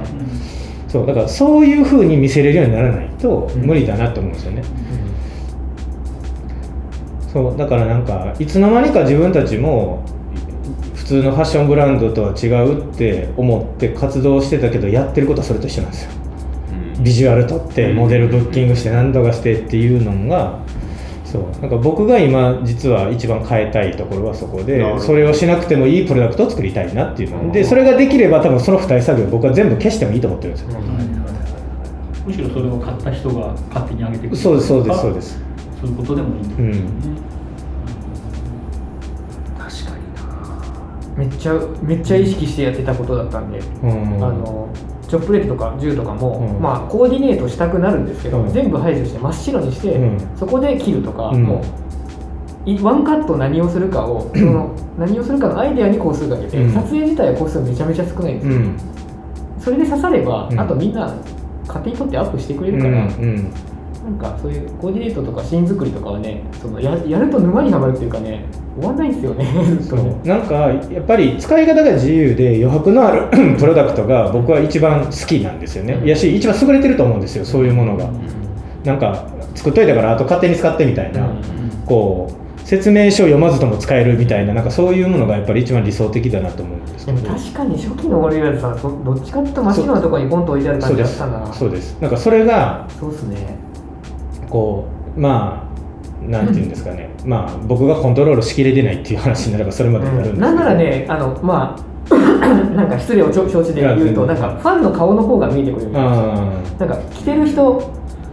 [0.86, 4.62] そうだからそういうふうに見せれるようにならないと無理だなと思うんですよね。
[7.32, 10.04] そうだからなんかいつの間にか自分たちも
[10.94, 16.12] 普通のファッションブランドとは違うって思って活動してたけどやってることはそれと一緒なんですよ。
[17.02, 20.60] ビジュアル撮ってモデルブッキングして何とかしてっていうのが
[21.30, 21.42] そう。
[21.60, 27.52] なんか僕が今実は一番変えたいところはそこでそれをしなくてもいいプロダクトを作りたいなっていうの。
[27.52, 30.80] でそれができれば多分その付帯作業僕は全部消してもいいと思ってるんですよ。
[32.26, 35.38] むしろそれを買った人が勝手に上げてくるそうですそうですそうです。
[35.80, 36.72] そういうことでもいいんですうね、ん。
[39.58, 41.24] 確かにな。
[41.24, 43.90] めっちゃめっちゃ意識してやってたことだったんで、うん。
[44.24, 44.68] あの
[45.08, 46.62] チョップレートとか銃とかも、うん。
[46.62, 48.52] まあコーディネートしたくなるんですけど、うん。
[48.52, 50.18] 全部排除して真っ白にして、うん。
[50.36, 51.42] そこで切るとか、うん。
[51.42, 51.62] も
[52.66, 56.72] ういワンカット何をするかを、その何をするかのアイデアに工数かけて、うん。
[56.72, 58.76] 撮影自体は工数めちゃめちゃ少ないんですよ、うん。
[59.58, 60.60] それで刺されば、うん。
[60.60, 61.14] あとみんな
[61.66, 63.52] 勝手に撮ってアップしてくれうんるから、うん
[64.08, 69.44] なんかそういうコーディネートとかシーン作りとかはねそのややると沼にはまるっていうかね終わんないんですよね
[69.80, 70.54] ずっとねなんか
[70.90, 73.28] やっぱり使い方が自由で余白のある
[73.58, 76.08] プロダクトが僕は一番好きなんですよね、うん。
[76.08, 78.08] やし一番優れてると思うんですよそういうものが、
[78.84, 81.38] なんか作っといたからあと勝手に使ってみたいな、うん。
[81.86, 87.26] こう説明書を読まずとも使えるみたいななんかそういうものがやっぱり一番理想的だなと思うんですけど。
[87.26, 91.18] 確かに初期のオリーブさんそどっちかっていうと真っ白なところにポンと置いてある感じそうです。
[91.18, 92.00] だったなそうです。
[92.00, 93.56] なんかそれがそうっすね
[94.48, 94.86] こ
[95.16, 95.68] うまあ
[96.28, 101.76] なんていうんですかね、まあ僕がコントロールしきれてないっていう話になればそれまでになるんですけど、なんならねあのま
[102.10, 102.14] あ
[102.74, 107.82] なんか失礼を承知で言うとなんかファンの顔の方が見えてくるみたいなんか着てる人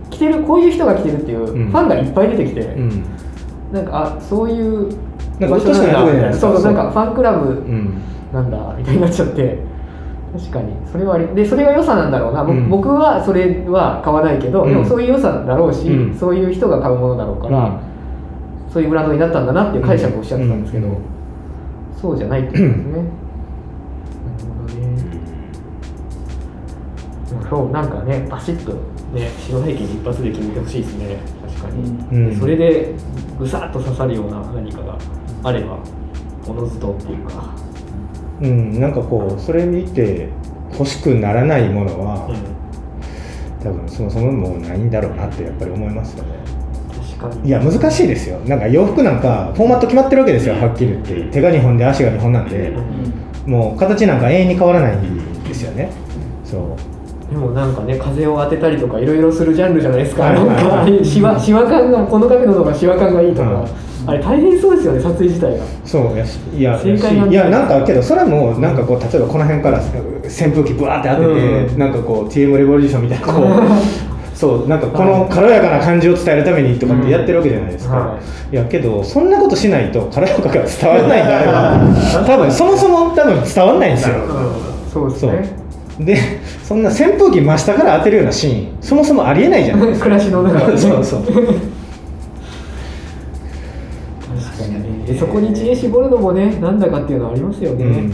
[0.10, 1.72] 着てるこういう人が着てるっていうフうん。
[1.72, 3.04] ァンがいっぱい出てきて、あうん。
[3.74, 4.90] なんかあそういう
[5.42, 6.48] 場所なんだないですか。
[6.48, 7.94] そうそうなんかファンクラブうん。
[8.34, 9.58] なんだみたいになっちゃって
[10.38, 10.74] 確かに。
[10.92, 12.70] それはありでそれが良さなんだろうな、ぼうん。
[12.70, 14.70] 僕はそれは買わないけど、うん。
[14.70, 16.16] でもそういう良さだろうし、うん。
[16.16, 17.80] そういう人が買うものだろうから、
[18.70, 20.98] そういうブランドになったんだなっていう解釈をしちゃってたんですけど、うん。
[22.02, 23.04] そうじゃないってことですね、なる
[24.50, 24.96] ほどね。
[27.50, 28.74] そうなんかねバシッと
[29.14, 31.18] ね白背景に一発で決めてほしいですね。
[31.58, 31.76] 確か
[32.12, 32.94] に、それで
[33.40, 34.98] ぐさっと刺さるような何かが
[35.44, 35.78] あれば
[36.48, 37.56] おのずとっていうか、
[38.42, 40.30] うん、なんかこうそれ見て
[40.74, 42.30] 欲しくならないものは、
[43.64, 46.32] 多分そもそももうないんだろうなってやっぱり思いますよね。
[47.18, 47.48] 確かに。
[47.48, 48.40] いや難しいですよ。
[48.40, 51.24] なんか洋服なんかフォーマット決まってるわけですよはっきり言って。
[51.32, 52.74] 手が2本で足が2本なんで。
[53.46, 55.92] もう形なんか永遠に変わらないんですよね。
[56.44, 56.76] そ
[57.30, 57.32] う。
[57.32, 60.56] でもなんかね風を当てたりとかいろいろするジャンルじゃないですか、はいはいはい。
[60.56, 65.64] なんかあれシワシワ感がこの角度の方がシワ感がいいとか、うんあれ大変そうですよね撮影自体が。
[65.86, 67.32] そうやしいや正解なんだ。
[67.32, 71.80] いやなんかけどそれもなんかこう例えばこの辺から扇風機ブワーって当てて、うん。
[71.80, 73.46] なんかこう TM レボリューションみたいなこう
[74.36, 78.18] そうなんかこの軽やかな感じを伝えるためにとかってやってるわけじゃないですか、うんは
[78.52, 78.54] い。
[78.54, 84.16] い、やけどそんなことしないと軽やかが伝わらないんであれば多分そもそも多分伝わらないんですよ。
[84.94, 85.32] そうですそう。
[85.32, 85.66] ね
[86.00, 86.18] で
[86.64, 90.06] そんな扇風機真下から当てるようなシーンそもそもありえないじゃないですか。
[90.12, 91.22] 暮らしの中で、ね、 そうそう
[95.16, 98.12] でそこに知恵絞るのもねなんだかっていうのはありますよね、うん、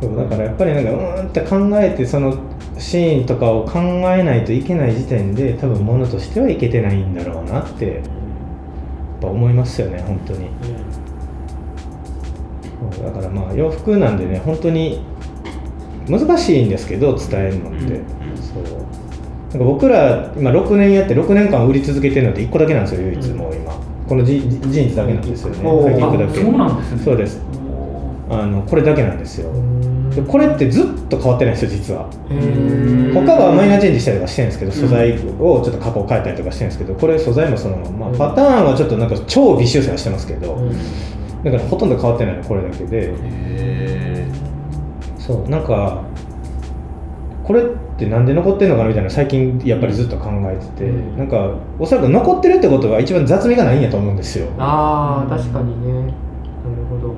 [0.00, 2.36] そうだからやっぱりなんかうーんって考えてその
[2.78, 8.02] シーンとかを考えないといけない時点で多分ものとしてはいけてないんだろうなってやっ
[9.20, 10.48] ぱ思いますよね本当に。
[12.94, 15.04] そうだからまあ洋服なんでね本当に
[16.08, 18.00] 難しいんですけど伝えるのって、
[18.36, 18.82] そう。
[19.52, 23.72] なんか僕ら今6年やって6年間売り続けてるのって1個だけなんですよ唯一もう今
[24.08, 25.58] このジーンズだけなんですよね。
[25.58, 26.24] だけ。
[26.24, 27.02] あそうなんですね。
[27.04, 27.40] そうです。
[28.30, 29.50] あのこれだけなんですよ。
[29.50, 30.10] うん。
[30.10, 32.08] でこれってずっと変わってないんですよ実は。
[33.14, 38.18] 他はマイナーチェンジしたりとかしてるんですけど素材をちょっと加工変えたりとかしてるんですけどこれ素材もそのまま、うん。
[38.18, 40.72] パターンはちょっとなんか超微修正はしてますけど、うん。
[41.44, 43.14] だからほとんど変わってないのこれだけで。
[43.14, 44.26] へ
[45.18, 46.02] そうなんか
[47.44, 47.64] これっ
[47.98, 51.18] てなんで残ってるのかなみたいな最近やっぱりずっと考えてて、うん。
[51.18, 54.48] なんかおそらく残ってるってことは一番雑味がないんやと思うんですよ。
[54.58, 55.92] ああ確かにね。
[55.92, 56.12] なる
[56.88, 57.14] ほど。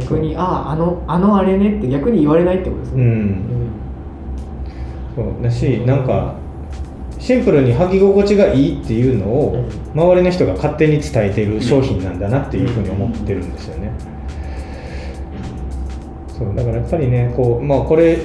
[0.00, 3.42] 逆にあああのあのあれねって逆に言われないってことですうね、ん。
[5.16, 6.34] そうだしなんか
[7.18, 13.90] シンプルに履き心地がいいっていうのを周りの人が勝手に伝えている商品なんだなっていうふうに思ってるんですよね。
[16.28, 18.18] そうだからやっぱりねこう、まあ、これ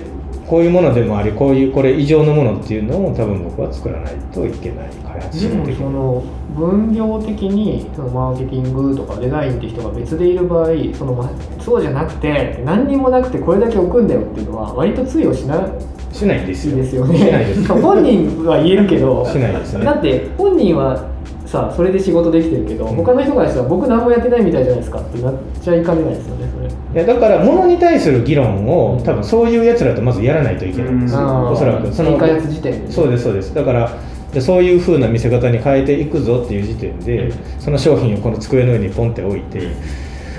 [0.48, 5.76] こういうものでもありこういうこれ以上のものっていうのを多分僕は作らないといけない開発で。
[5.76, 6.24] その
[6.56, 16.76] 分業的にそのマーケティングとかデザインって人が別でいる場合そのまそうじゃなくて何にもなくてこれだけ置くんだよっていうのは割と通用しないしないですよ。
[16.76, 17.48] ですよね。
[17.68, 21.13] 本人は言えるけどしないですねだって本人は
[21.54, 22.96] さそれで仕事できてるけど、うん。
[22.96, 25.00] 他の人からしたら僕何もやってないみたいじゃないですか。
[25.00, 27.04] ってなっちゃいかねないですよねそれ。
[27.04, 30.94] いやだから物に対する議論を多分そういうやつらとまずやらないといけない。
[30.94, 31.02] ん。
[31.02, 31.94] ですよ、おそらく。
[31.94, 33.54] その新開発時点でそうですそうです。
[33.54, 33.96] だから
[34.34, 39.62] でそういう風な見せ方に変えていくぞっていう時点で、その商品をこの机の上にポンって置いて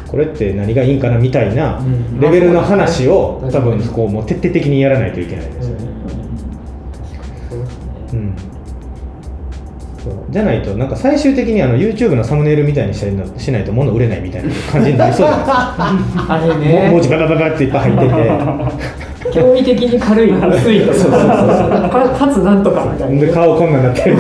[0.09, 2.19] これって何がいいんかなみたいなうん。
[2.19, 5.64] レベルの話をまあ多分こうもう徹底的にやらないといけないです
[10.35, 16.26] じゃないとなんか最終的にあの YouTube のサムネイルみたいにしたしないと物売れないみたいな感じになりそうじゃないですか。
[16.35, 16.89] あれもね。
[16.91, 18.14] 文字ババババっていっぱい入ってて。
[19.30, 23.20] 驚異的に軽い薄いとかかかつなんとかみたいな。
[23.20, 24.16] で顔こんなんなってる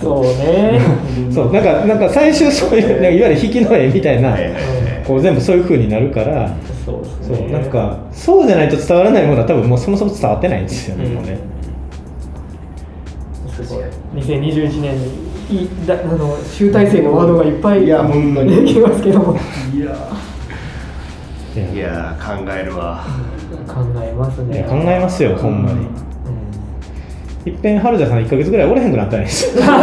[0.00, 0.80] そうね。
[1.30, 4.34] そうなんかなんか最終そういういわゆる引きの絵みたいな、
[5.06, 6.50] こう全部そういう風になるから
[6.86, 11.14] そうそうなんかそうじゃないと伝わらないものは多分もうそもそも伝わってないんですよね、うん。
[11.14, 11.57] もうね
[14.20, 18.66] 2021年にいだあの集大成のワードがいっぱいいや本当に。
[18.66, 19.32] できますけども。
[19.34, 19.38] 考
[19.74, 19.96] いや。
[21.74, 23.04] いや考えるわ。
[24.04, 24.64] えますね。
[24.68, 25.86] 考えますよほんまに。
[27.46, 29.74] いっぺん春田さん1か月ぐらいおれへんくなったんですよじゃ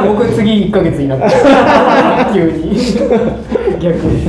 [0.00, 1.28] あ僕次1ヶ月になった
[2.34, 2.76] 急に。
[3.80, 4.28] 逆に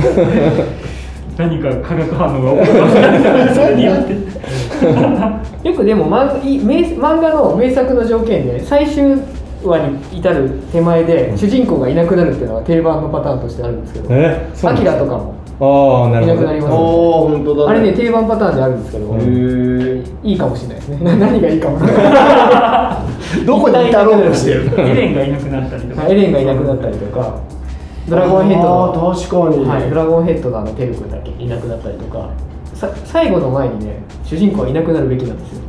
[1.40, 9.16] 何か化学反応が起こりますそれによってよくでも漫画い名漫画の名作の条件で最終
[9.64, 14.68] 話に至る手前で主人公がいなくなるっていうのが定番のパターンとしてあるんですけど。
[14.68, 15.34] アキラとかも。
[15.62, 16.46] ああないるほど。
[16.46, 21.04] なくなります本当だあれね定番パターンであるんですけど、いいかもしれないですね。
[21.04, 21.78] な 何がいいかも
[23.44, 26.08] どこに至ろうとしてるエレンがいなくなったりとか。
[26.08, 27.34] エレンがいなくなったりとか
[28.10, 29.64] ドラゴンヘッドの確かに。
[29.64, 31.30] はい、ドラゴンヘッドのあのテル君だけ？
[31.30, 32.28] いなくなったりとか。
[32.74, 35.60] さ最後の前にね主人公はいなくなるべきなんですよ。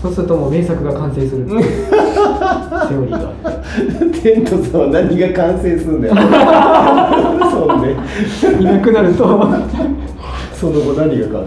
[0.00, 1.62] そうするともう名作が完成するっていう
[2.86, 3.30] セオリーが
[4.22, 6.14] テントさんは何が完成するんだよ。
[7.50, 7.96] そうね。
[8.60, 9.24] いなくなると。
[9.24, 9.58] わ
[10.52, 11.44] その後何が完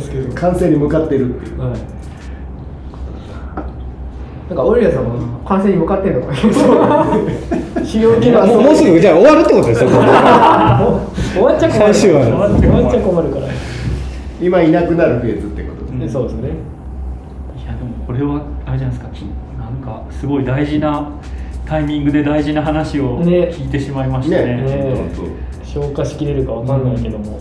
[0.00, 1.60] 成完成に向かってるっていう。
[1.60, 1.99] はい
[4.50, 9.98] なんかオリラさんも完成に向かってんのかな主要機能もうもうすぐじゃあ終わるってことですよ終
[11.42, 13.48] わっちゃ困る終わっちゃ困るから、
[14.40, 16.48] 今いなくなるフェーズってことですねそうですね
[17.62, 19.26] いやでもこれはあれじゃないですか
[19.56, 21.12] なんかすごい大事な
[21.64, 25.28] タイミングで大事な話をね聞いてしまいましたねねそう
[25.64, 27.38] 消化しきれるかわかんないけども、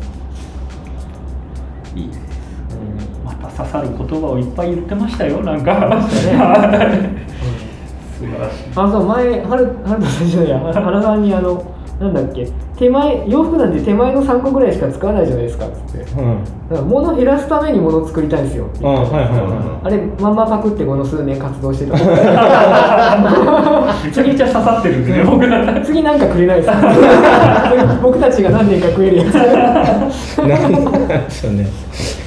[1.95, 2.28] いいね
[3.55, 5.41] 刺さる言葉をいっぱい言ってましたよ。
[5.43, 6.01] なんか。
[6.09, 6.37] 素晴
[8.37, 8.69] らしい。
[8.75, 11.63] あそう前春春田さんじゃないや原さんにあの
[11.99, 12.47] なんだっけ。
[12.77, 15.67] 手前洋服なんて手前の3個ぐらいしか使わないじゃないですか。
[15.67, 16.43] っつってうん。
[16.69, 18.65] だから物減らすために物作りたいんですよ。
[18.67, 21.93] ってあ言ってはいはいはあれまんまパクってこの数年活動してた。
[24.05, 25.79] めちゃめちゃ刺さってるんでね僕ら。
[25.83, 26.79] 次なんかくれないですか？
[28.01, 29.35] 僕たちが何年か食えるやつ。
[30.39, 31.67] いなんでしょうね。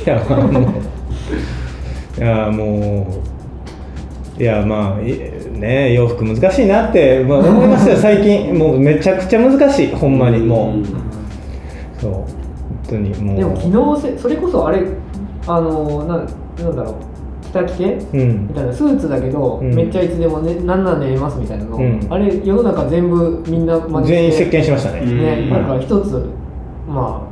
[0.07, 0.65] いやまあもう
[2.19, 3.23] いやも
[4.39, 5.19] ういやまあい
[5.53, 7.97] ね洋服難しいなって、まあ、思いますよ。
[7.99, 9.93] 最近もうめちゃくちゃ難しい。
[9.93, 12.01] ほんまにもう。
[12.01, 12.13] そう。
[12.13, 12.27] 本
[12.89, 13.37] 当にもう。
[13.37, 14.83] でも機能性それこそあれ
[15.47, 16.27] あのなん
[16.61, 16.95] なんだろう。
[17.43, 18.47] 着た着てうん。
[18.49, 18.73] みたいな。
[18.73, 19.75] スーツだけど、うん。
[19.75, 22.01] めっちゃいつでもねなんなん寝れますみたいなの、うん。
[22.11, 25.51] あれ世の中全部みんな全員席巻しましたね、うんね、うん。
[25.51, 26.25] なんか一つ
[26.89, 27.32] まあ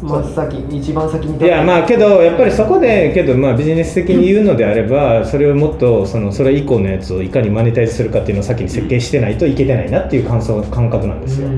[0.00, 11.48] 真っ先一番先にいやまあけどやっぱりそこでけどまあビジネス的に言うのであればそれをもっとそのそれ以降のやつをいかにマネタイズするかっていうのを先に設計してないといけてないなっていう感想感覚なんですよ、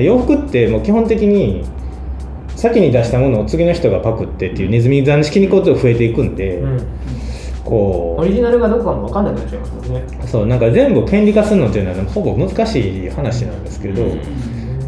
[0.00, 1.64] 洋服ってもう基本的に
[2.56, 6.86] 先に出したものを次の人がパクってっていうネズミ残式にこと増えていくんで、うん、
[7.64, 10.04] こオリジナルがどこかも分かんなくなっちゃいますもんね。
[10.22, 14.04] うそうなんか全部権利化するのっていうのはほぼ難しい話なんですけど、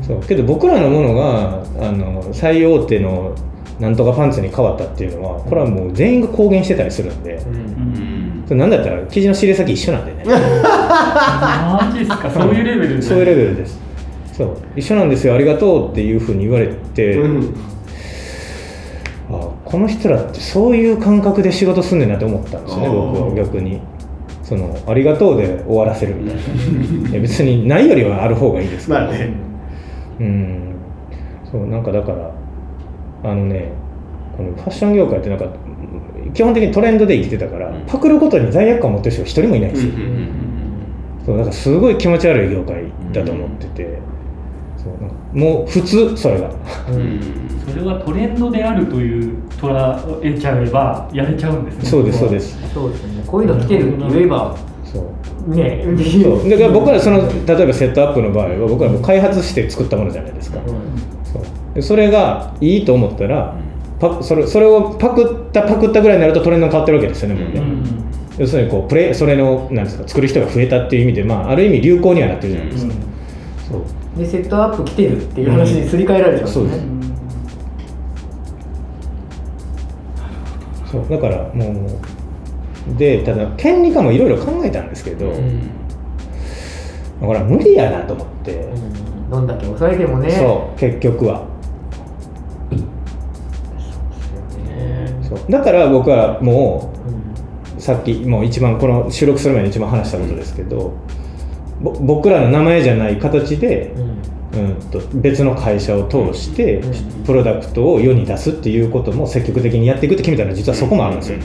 [0.07, 0.21] そう。
[0.23, 3.35] けど僕らのものがあの最大手の
[3.81, 7.41] なんとかパンツに変わったっていうのはこれはもう全員が公言してたりするんで、
[8.47, 10.25] それなんだったら生地の仕入れ先一緒なんでね。
[10.29, 12.31] マジっすか？
[12.31, 12.55] そう。
[12.55, 13.03] いうレベルで？
[13.03, 13.81] そういうレベルです。
[14.33, 14.57] そう。
[14.77, 17.55] 一緒なんですよありがとうっていうふうに言われて、うん。
[19.31, 23.81] あこの人らってそういう感覚で仕事すんねんなって思ったんですよね僕は逆に。
[24.43, 27.19] そのありがとうで終わらせるみたいな。
[27.19, 29.01] 別にないよりはある方がいいですけど。
[29.01, 29.31] まあね
[30.21, 30.75] うん。
[31.51, 32.33] そうなんかだから
[33.23, 33.73] あのね
[34.37, 35.47] このファッション業界ってなんか
[36.33, 39.93] 基本的にトレンドで生きてたから、パクることに罪悪感を持ってる人が一人もいないんですよ、
[41.27, 43.99] そうだからすごい気持ち悪い業界だと思ってて、
[44.77, 46.51] そうなんかもう普通それが。
[47.65, 51.85] それはトレンドであるという捉えちゃえばやれちゃうんですね。
[51.85, 52.73] そうですそうです。
[52.75, 53.23] そうですね。
[53.27, 54.74] こういうの来てるって言えばそう
[55.47, 55.85] ね。
[56.23, 60.61] そうだから僕らその例えばセットアップの場合は僕らもう開発して作ったものじゃないですか、
[61.75, 63.57] そそれがいいと思ったら
[63.99, 68.05] パそれそれをパクったパクったぐらいになるとトレンドが変わってるわけですよねもうね、うん
[68.39, 72.95] 要するにこうプレイそれのなんですか作る人が増えたっていう意味で、まあ、ある意味流行にはなってるじゃないですか、
[73.69, 73.83] そう。
[74.19, 76.67] でセットアップ来てるっていう話にすり替えられちゃうんですね。
[76.67, 76.81] そうです。
[80.91, 81.09] そう。
[81.09, 81.75] だからもう
[82.99, 85.33] でただ権利化もいろいろ考えたんですけど、
[87.21, 89.31] だから無理やなと思って、うん。
[89.31, 90.31] どんだけ抑えてもね。
[90.31, 91.47] そう結局は。
[94.67, 95.19] ね。
[95.23, 95.39] そう。
[95.51, 96.93] だから僕はも
[97.73, 97.79] うん。
[97.79, 100.93] うさっきもう一番この収録する前に一番話したことですけど、
[101.81, 104.15] ぼ僕らの名前じゃない形で、うん。
[104.55, 107.25] うん、と別の会社を通してうん。
[107.25, 111.39] プロダクトを世に出すっていうことも積極的にやっていくって決めたのは実はそこもあるんですよ、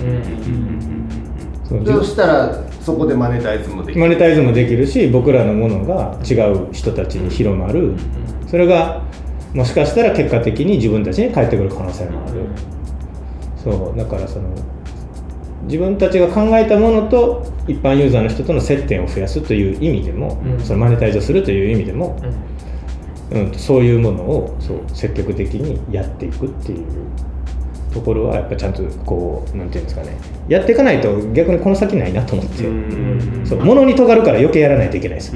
[1.69, 4.01] そしたらそこでマネタイズもできる？
[4.01, 7.93] マネタイズもできるし僕らのものが違う人たちに広まる。
[8.47, 9.03] それが
[9.53, 12.41] もしかしたら結果的に自分たちに返ってくる可能性もある。
[13.63, 14.49] そうだからその
[15.63, 20.59] 自分たちが考えたものと一般ユーザーの人との接点を増やすという意味でも、うん。
[20.59, 22.19] そのマネタイズをするという意味でも、
[23.31, 23.41] うん。
[23.43, 26.87] うん、そういうものをそう積極的にやっていくっていう
[27.93, 30.17] ところはやっぱちゃんとこうなんていうんですかね。
[30.47, 32.63] やっていかないと逆にこの先ないなと思って、
[33.45, 35.35] そう物に尖るから余計やらないといけないです、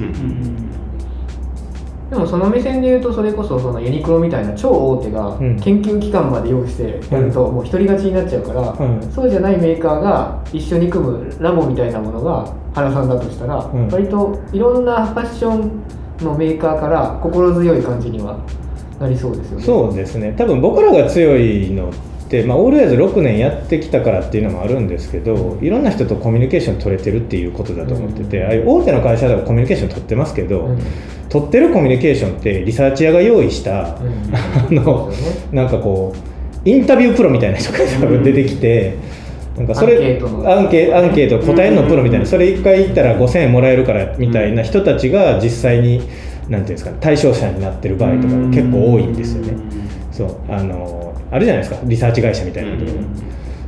[2.10, 5.58] でもその目線で言うとそれこそそのユニクロみたいな超大手がうん。
[5.58, 9.12] 研究機関まで用意してやるともう独り勝ちになっちゃうから、うん。
[9.12, 13.88] そうじゃないメーカーが一緒に組むラボみたいなものが原さんだとしたら、うん。
[13.88, 15.82] 割といろんなファッション
[16.24, 18.38] のメーカーから心強い感じには
[19.00, 19.64] なりそうですよね。
[19.64, 20.34] そうですね。
[20.38, 22.13] 多分僕らが強いのって、
[22.46, 28.46] まあ、オールエイズ6年やってきたからっていうのもあるんですけどいろんな人とコミュニケーション取れてるっていうことだと思ってて、うん。
[28.46, 30.78] ああいう大手の会社ではコミュニケーション取ってますけど、うん。
[31.28, 34.34] 取ってるコミュニケーションってリサーチ屋が用意した、うん。
[34.34, 35.12] あの
[35.52, 36.14] なんかこ
[36.64, 38.96] うインタビュープロみたいな人が多分出てきて、
[39.56, 40.50] なんかそれアンケートの。
[40.50, 49.54] アンケアンケート答えるのプロみたいなそれ1回言ったら5000円もらえるからみたいな人たちが実際になんていうんですかね対象者になってる場合とかが結構多いんですよね。
[50.10, 51.03] そうあの
[51.34, 51.80] あるじゃないですか。
[51.84, 52.98] リサーチ会社みたいなところ、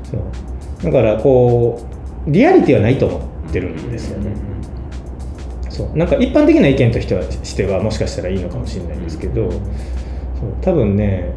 [0.04, 0.84] そう。
[0.84, 1.84] だからこ
[2.28, 4.30] うリアリティはないと思ってるんですよね。
[5.68, 5.96] そう。
[5.98, 9.60] なんか一般的な意見としてはしてはもしかしたらいいのかもしれないんですけどそう。
[10.62, 11.32] 多分ね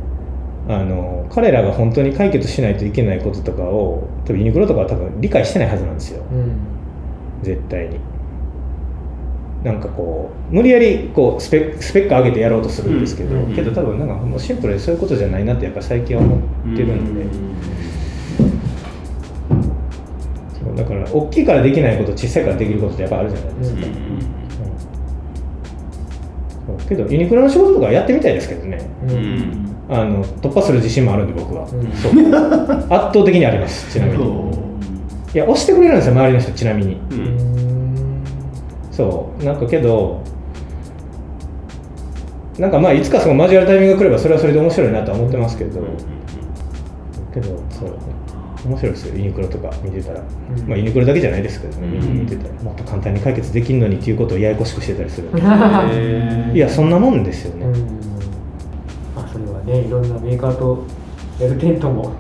[0.67, 6.23] あの彼らが本当に解決しないといけないこととかを多分ユニクロとかは多分理解してないはずなんですよ。
[6.32, 6.57] うん。
[7.41, 7.99] 絶対に
[9.64, 16.39] なんかこう無理やりこうスペスペック上げてやろうとするんですけど、うんけど多分なんかもうシンプルにそういうことじゃないなってやっぱ最近は思っ
[16.76, 17.26] てるんで、
[20.57, 23.82] そうだから大きいからできないこと小さいからできることってやっぱあるじゃないですか、
[26.68, 26.78] そう。
[26.88, 28.89] けどユニクロの仕事とかやってみたいですけどね。
[29.10, 29.76] うん。
[29.89, 31.68] あの突破する自信もあるんで僕は、ん。
[31.68, 31.82] そう。
[31.82, 34.70] 圧倒的にありますちなみに。
[35.34, 36.93] いや押してくれるんですよ周りの人ちなみに。
[37.12, 37.49] うん
[39.00, 39.43] そう。
[39.45, 40.22] なんかけど
[42.58, 45.80] なんかまあいつかその交わるタイミングが来ればそれはそれで面白いなとは思ってますけど、
[47.34, 47.97] けどそう。
[48.66, 49.16] 面白いですよ。
[49.16, 50.24] ユニクロとか見てたら、う
[50.62, 50.68] ん。
[50.68, 52.20] まあユニクロだけじゃないですけどね、うん。
[52.20, 52.54] 見てたら。
[52.62, 55.30] もっと簡単に解決できるのにっていうことをややこしくしてたりする
[56.54, 57.74] いやそんなもんですよね、うん。
[59.16, 60.84] まあそれはねいろんなメーカーと
[61.39, 62.12] やるテントも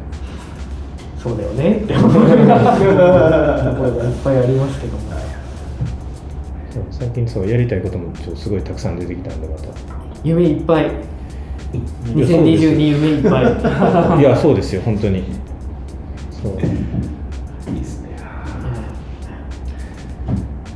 [1.21, 1.81] そうだよね。
[1.83, 5.09] って思うところがいっぱいありますけども
[6.91, 9.67] そう最近そうやりたいこともちょっとすごいたくさん出てきたんでまた。
[10.23, 10.85] 夢いっぱい。
[10.85, 10.87] い
[12.19, 14.19] やそうです2022夢いっぱい。
[14.19, 15.23] いやそうですよ本当に。
[16.31, 16.53] そう。
[17.71, 18.09] いいですね。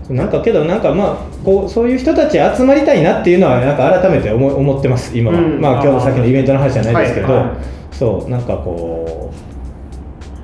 [0.10, 5.62] なんかけどなんかまあこうそういう人たち集まりたいなっていうのはなんか改めて思い思ってます今は、うん。
[5.62, 7.38] まあ今日のさっきのイベントの話じゃないですけど、はい。
[7.45, 7.95] はい。
[7.95, 9.34] そうなんかこ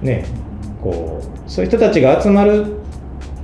[0.01, 0.25] うね
[0.81, 2.78] こうそういう人たちが集まる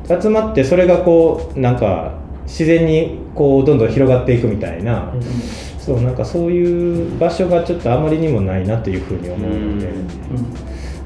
[0.08, 2.14] 集まってそれがこうなんか
[2.46, 5.14] 自然にこうどんどん広がっていくみたいな、
[5.80, 9.92] そうなんかそういう場所がちょっとあまりにもないなというふうに思うので、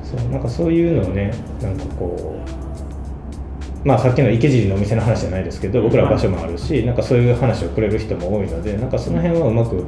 [0.04, 2.36] そうなんかそういうのをねなんかこ
[3.84, 9.86] うまあさっきの池尻のお店の話じゃないですけど僕らは場所もあるしなんかそういう話をくれる人も多いのでなんかその辺はうまく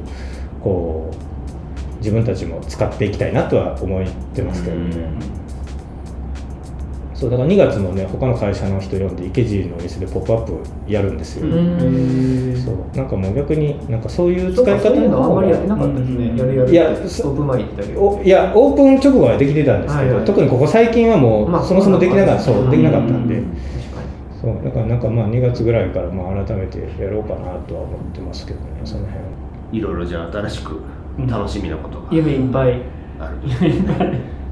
[0.62, 4.04] こう自分たちも使っていきたいなとは思っ
[4.34, 5.08] てますけどね。
[7.22, 12.60] そうだから2月もね他の会社の人呼んで池尻のお店でポップアップやるんですよ、うん。
[12.64, 12.96] そう。
[12.96, 23.40] なんかもう逆になんかそういう使い方かそういうのあんまりやってなかったですね、うんやるやるいやオープン前言ってたけどおいやオープン直後はできてたんですけど、はいはい特にここ最近はもう、まあそもそもできなかったそううんできなかったんで、
[24.40, 29.30] そうだからなんかまあ2月ぐらいからまあ改めてやろうかなとは思ってますけどねその辺は。
[29.70, 30.80] いろいろじゃあ新しく
[31.28, 32.82] 楽しみなことがに夢いっぱい。
[33.20, 33.38] ある。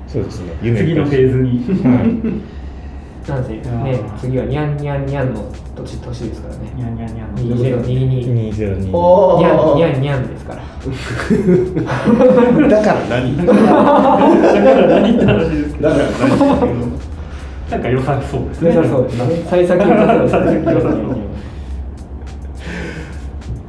[0.06, 1.64] そうですね夢次のフェーズに。
[1.64, 2.59] ズはい
[3.28, 3.62] なんせね
[4.18, 6.72] 次はニャンニャンニャンの年年ですからね。
[6.74, 7.40] ニャンニャンニャンの。
[7.56, 10.62] 2022 202おニャンニャンニャンですから。
[12.68, 13.00] だから。
[13.08, 13.62] 何だかだ
[14.62, 17.00] から何って話ですら何
[17.70, 18.74] なんか良さそうですね。
[18.74, 19.24] 良さそうですね。
[19.48, 20.64] 幸先良さそうですね。
[20.64, 21.00] 幸 先良さそう。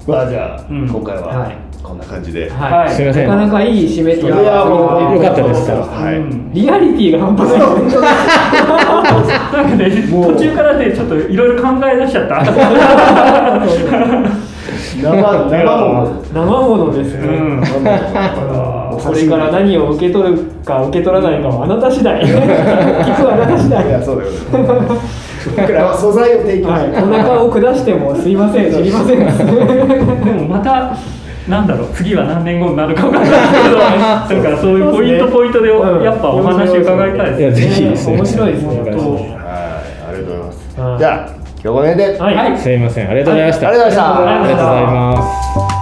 [0.07, 0.87] まあじゃあ、うん。
[0.87, 1.27] 今回は。
[1.27, 3.27] はいこんな感じで、はい、はいすいません。
[3.27, 5.69] なかなかいい締めといやいやもうよかったです。
[5.69, 6.53] はい、うん。
[6.53, 7.59] リアリティが半端ない。
[9.51, 12.45] なんかね途中からねちょっといろいろ考え出しちゃった。
[15.01, 17.61] 生生もの生ものですね、うん
[19.01, 22.21] これから何を受け取るか受け取らないかはあなた次第。
[22.23, 23.87] 聞くはあなた次第。
[23.87, 24.37] いやそうだよね。
[25.57, 28.71] だから素材を提供はい、お腹を下してもすいません。
[28.71, 29.19] 知りません。
[30.23, 30.95] でもまた
[31.51, 33.31] なんだろう次は何年後になるか分かんない
[33.63, 33.77] けど
[34.41, 37.67] だからそういうポイントポイントでうんやっぱお話伺いたいですね。
[37.67, 38.15] ぜひですね。
[38.15, 38.67] 面白いですね。
[38.67, 40.99] はいありがとうございます、はい。
[40.99, 42.57] じゃあ今日この辺で、はい。
[42.57, 43.09] すいません。
[43.09, 44.33] ありがとうございました、ありがとうございました。
[44.33, 45.80] ありがとうございます